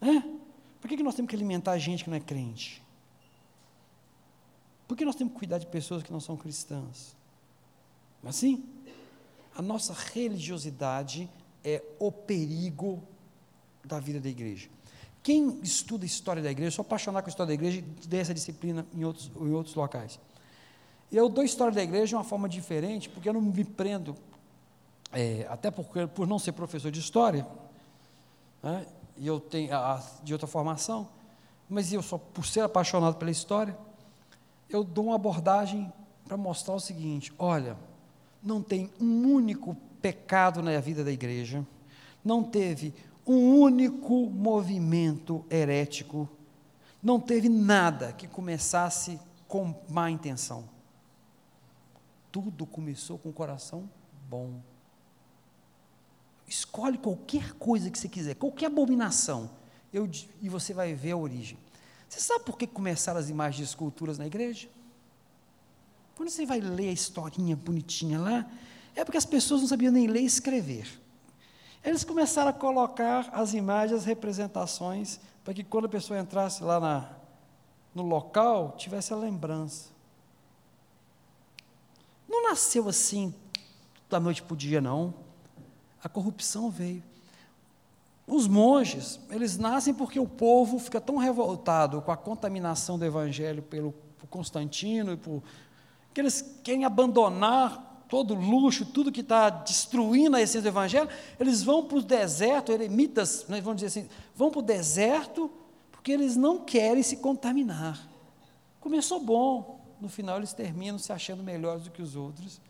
[0.02, 0.22] É?
[0.80, 2.84] Por que, que nós temos que alimentar a gente que não é crente?
[4.88, 7.16] Por que nós temos que cuidar de pessoas que não são cristãs?
[8.24, 8.64] Assim,
[9.56, 11.30] a nossa religiosidade
[11.64, 13.02] é o perigo
[13.84, 14.70] da vida da igreja.
[15.24, 18.20] Quem estuda história da igreja, eu sou apaixonado com a história da igreja e dei
[18.20, 20.20] essa disciplina em outros, em outros locais.
[21.12, 24.16] Eu dou história da igreja de uma forma diferente, porque eu não me prendo,
[25.12, 27.48] é, até porque, por não ser professor de história,
[28.62, 28.86] né,
[29.18, 31.08] e eu tenho a, de outra formação,
[31.70, 33.76] mas eu só por ser apaixonado pela história,
[34.70, 35.92] eu dou uma abordagem
[36.28, 37.78] para mostrar o seguinte: olha,
[38.46, 41.66] não tem um único pecado na vida da igreja,
[42.24, 42.94] não teve
[43.26, 46.30] um único movimento herético,
[47.02, 50.70] não teve nada que começasse com má intenção.
[52.32, 53.90] Tudo começou com o coração
[54.30, 54.62] bom.
[56.48, 59.50] Escolhe qualquer coisa que você quiser, qualquer abominação,
[59.92, 60.08] eu,
[60.42, 61.58] e você vai ver a origem.
[62.08, 64.70] Você sabe por que começaram as imagens de esculturas na igreja?
[66.16, 68.50] Quando você vai ler a historinha bonitinha lá,
[68.96, 70.88] é porque as pessoas não sabiam nem ler e escrever.
[71.84, 76.80] Eles começaram a colocar as imagens, as representações, para que quando a pessoa entrasse lá
[76.80, 77.10] na,
[77.94, 79.90] no local, tivesse a lembrança.
[82.28, 83.36] Não nasceu assim
[84.10, 85.14] da noite para o dia, não.
[86.02, 87.04] A corrupção veio.
[88.26, 93.62] Os monges, eles nascem porque o povo fica tão revoltado com a contaminação do evangelho
[93.62, 93.94] pelo
[94.26, 95.44] por Constantino e por
[96.16, 101.10] que eles querem abandonar todo o luxo, tudo que está destruindo a essência do Evangelho,
[101.38, 105.52] eles vão para o deserto, eremitas, nós vamos dizer assim, vão para o deserto
[105.92, 108.00] porque eles não querem se contaminar.
[108.80, 112.62] Começou bom, no final eles terminam se achando melhores do que os outros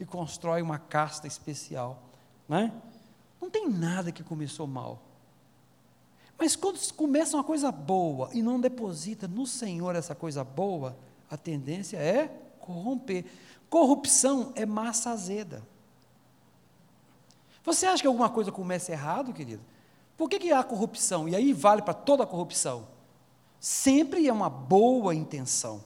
[0.00, 2.02] e constroem uma casta especial.
[2.48, 2.72] Né?
[3.38, 5.02] Não tem nada que começou mal.
[6.38, 10.96] Mas quando começa uma coisa boa e não deposita no Senhor essa coisa boa,
[11.30, 13.24] a tendência é corromper.
[13.68, 15.62] Corrupção é massa azeda.
[17.64, 19.62] Você acha que alguma coisa começa errado, querido?
[20.16, 21.28] Por que, que há corrupção?
[21.28, 22.86] E aí vale para toda a corrupção.
[23.58, 25.82] Sempre é uma boa intenção.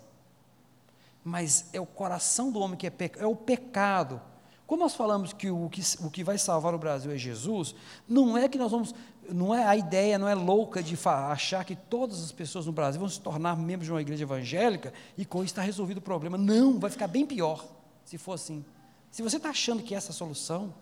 [1.24, 4.20] Mas é o coração do homem que é pecado, é o pecado.
[4.68, 7.74] Como nós falamos que o, que o que vai salvar o Brasil é Jesus,
[8.06, 8.94] não é que nós vamos
[9.26, 13.00] não é a ideia, não é louca de achar que todas as pessoas no Brasil
[13.00, 16.36] vão se tornar membros de uma igreja evangélica e com isso está resolvido o problema.
[16.36, 17.66] Não, vai ficar bem pior
[18.04, 18.62] se for assim.
[19.10, 20.74] Se você está achando que essa é a solução,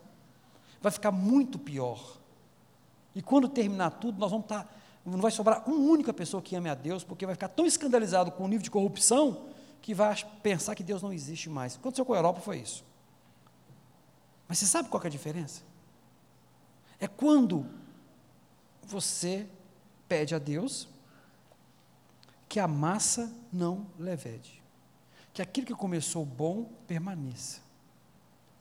[0.81, 2.17] vai ficar muito pior.
[3.15, 4.63] E quando terminar tudo, nós vamos estar.
[4.63, 4.69] Tá,
[5.05, 8.31] não vai sobrar uma única pessoa que ame a Deus, porque vai ficar tão escandalizado
[8.31, 9.45] com o nível de corrupção
[9.81, 10.13] que vai
[10.43, 11.77] pensar que Deus não existe mais.
[11.77, 12.83] Aconteceu com a Europa foi isso.
[14.47, 15.61] Mas você sabe qual é a diferença?
[16.99, 17.65] É quando
[18.83, 19.47] você
[20.07, 20.87] pede a Deus
[22.47, 24.63] que a massa não levede.
[25.33, 27.59] Que aquilo que começou bom permaneça.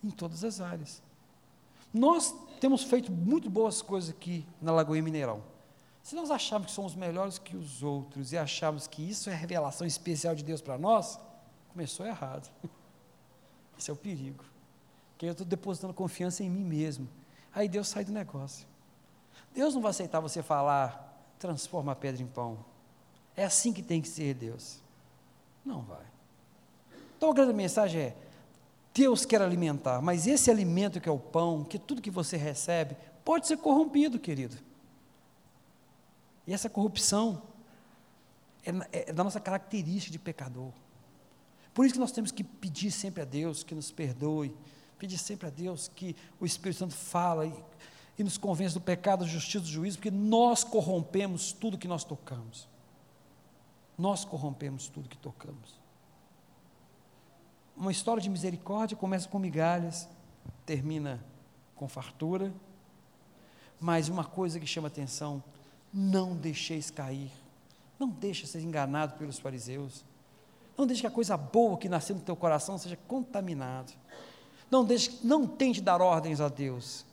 [0.02, 1.02] Em todas as áreas.
[1.94, 5.42] Nós temos feito muito boas coisas aqui na Lagoinha Mineirão.
[6.02, 9.86] Se nós acharmos que somos melhores que os outros e acharmos que isso é revelação
[9.86, 11.18] especial de Deus para nós,
[11.72, 12.50] começou errado.
[13.78, 14.44] Esse é o perigo.
[15.18, 17.08] Que eu estou depositando confiança em mim mesmo.
[17.54, 18.66] Aí Deus sai do negócio.
[19.54, 22.58] Deus não vai aceitar você falar, transforma a pedra em pão.
[23.34, 24.80] É assim que tem que ser Deus.
[25.64, 26.04] Não vai.
[27.16, 28.16] Então a grande mensagem é:
[28.94, 32.96] Deus quer alimentar, mas esse alimento que é o pão, que tudo que você recebe,
[33.24, 34.56] pode ser corrompido, querido.
[36.46, 37.42] E essa corrupção
[38.64, 40.70] é, é da nossa característica de pecador.
[41.74, 44.56] Por isso que nós temos que pedir sempre a Deus que nos perdoe,
[44.98, 47.52] pedir sempre a Deus que o Espírito Santo fala e
[48.18, 52.02] e nos convence do pecado, da justiça do juízo, porque nós corrompemos tudo que nós
[52.02, 52.68] tocamos.
[53.98, 55.78] Nós corrompemos tudo que tocamos.
[57.76, 60.08] Uma história de misericórdia começa com migalhas,
[60.64, 61.22] termina
[61.74, 62.52] com fartura,
[63.78, 65.42] mas uma coisa que chama atenção:
[65.92, 67.30] não deixeis cair,
[67.98, 70.04] não deixe ser enganado pelos fariseus,
[70.76, 73.92] não deixe que a coisa boa que nasceu no teu coração seja contaminada.
[74.70, 77.04] Não deixe, não tente dar ordens a Deus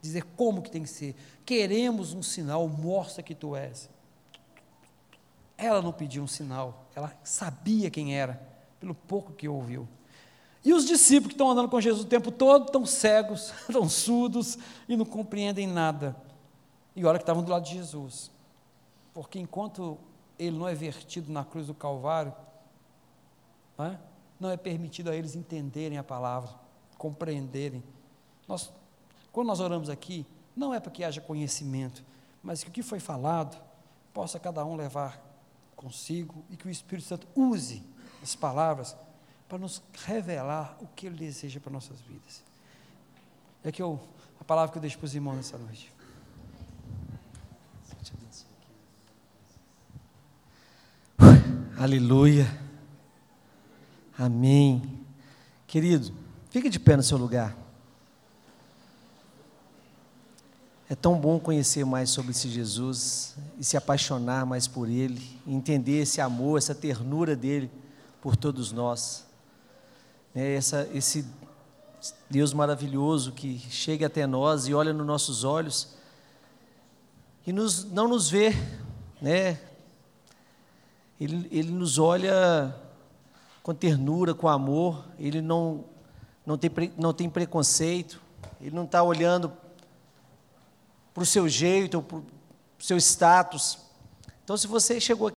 [0.00, 1.14] dizer como que tem que ser.
[1.44, 3.88] Queremos um sinal, mostra que tu és.
[5.56, 8.40] Ela não pediu um sinal, ela sabia quem era,
[8.78, 9.86] pelo pouco que ouviu.
[10.64, 14.58] E os discípulos que estão andando com Jesus o tempo todo estão cegos, estão surdos
[14.88, 16.16] e não compreendem nada.
[16.96, 18.30] E olha que estavam do lado de Jesus.
[19.12, 19.98] Porque enquanto
[20.38, 22.34] ele não é vertido na cruz do Calvário,
[23.76, 24.00] não é,
[24.38, 26.50] não é permitido a eles entenderem a palavra,
[27.00, 27.82] compreenderem.
[28.46, 28.70] Nós
[29.32, 32.04] quando nós oramos aqui, não é para que haja conhecimento,
[32.42, 33.60] mas que o que foi falado
[34.12, 35.18] possa cada um levar
[35.76, 37.82] consigo e que o Espírito Santo use
[38.22, 38.96] as palavras
[39.48, 42.42] para nos revelar o que Ele deseja para nossas vidas.
[43.64, 43.98] É que eu,
[44.40, 45.92] a palavra que eu deixo para os irmãos nessa noite.
[51.78, 52.46] Aleluia.
[54.18, 54.82] Amém.
[55.66, 56.12] Querido,
[56.50, 57.56] fique de pé no seu lugar.
[60.88, 66.02] É tão bom conhecer mais sobre esse Jesus e se apaixonar mais por Ele, entender
[66.02, 67.70] esse amor, essa ternura dele
[68.20, 69.24] por todos nós.
[70.34, 71.24] É essa, esse
[72.28, 75.94] Deus maravilhoso que chega até nós e olha nos nossos olhos
[77.46, 78.50] e nos, não nos vê,
[79.20, 79.60] né?
[81.20, 82.74] Ele, ele nos olha
[83.62, 85.84] com ternura, com amor, ele não,
[86.50, 88.20] não, tem, não tem preconceito,
[88.60, 89.52] ele não está olhando
[91.14, 92.24] para o seu jeito, para o
[92.80, 93.78] seu status.
[94.42, 95.28] Então, se você chegou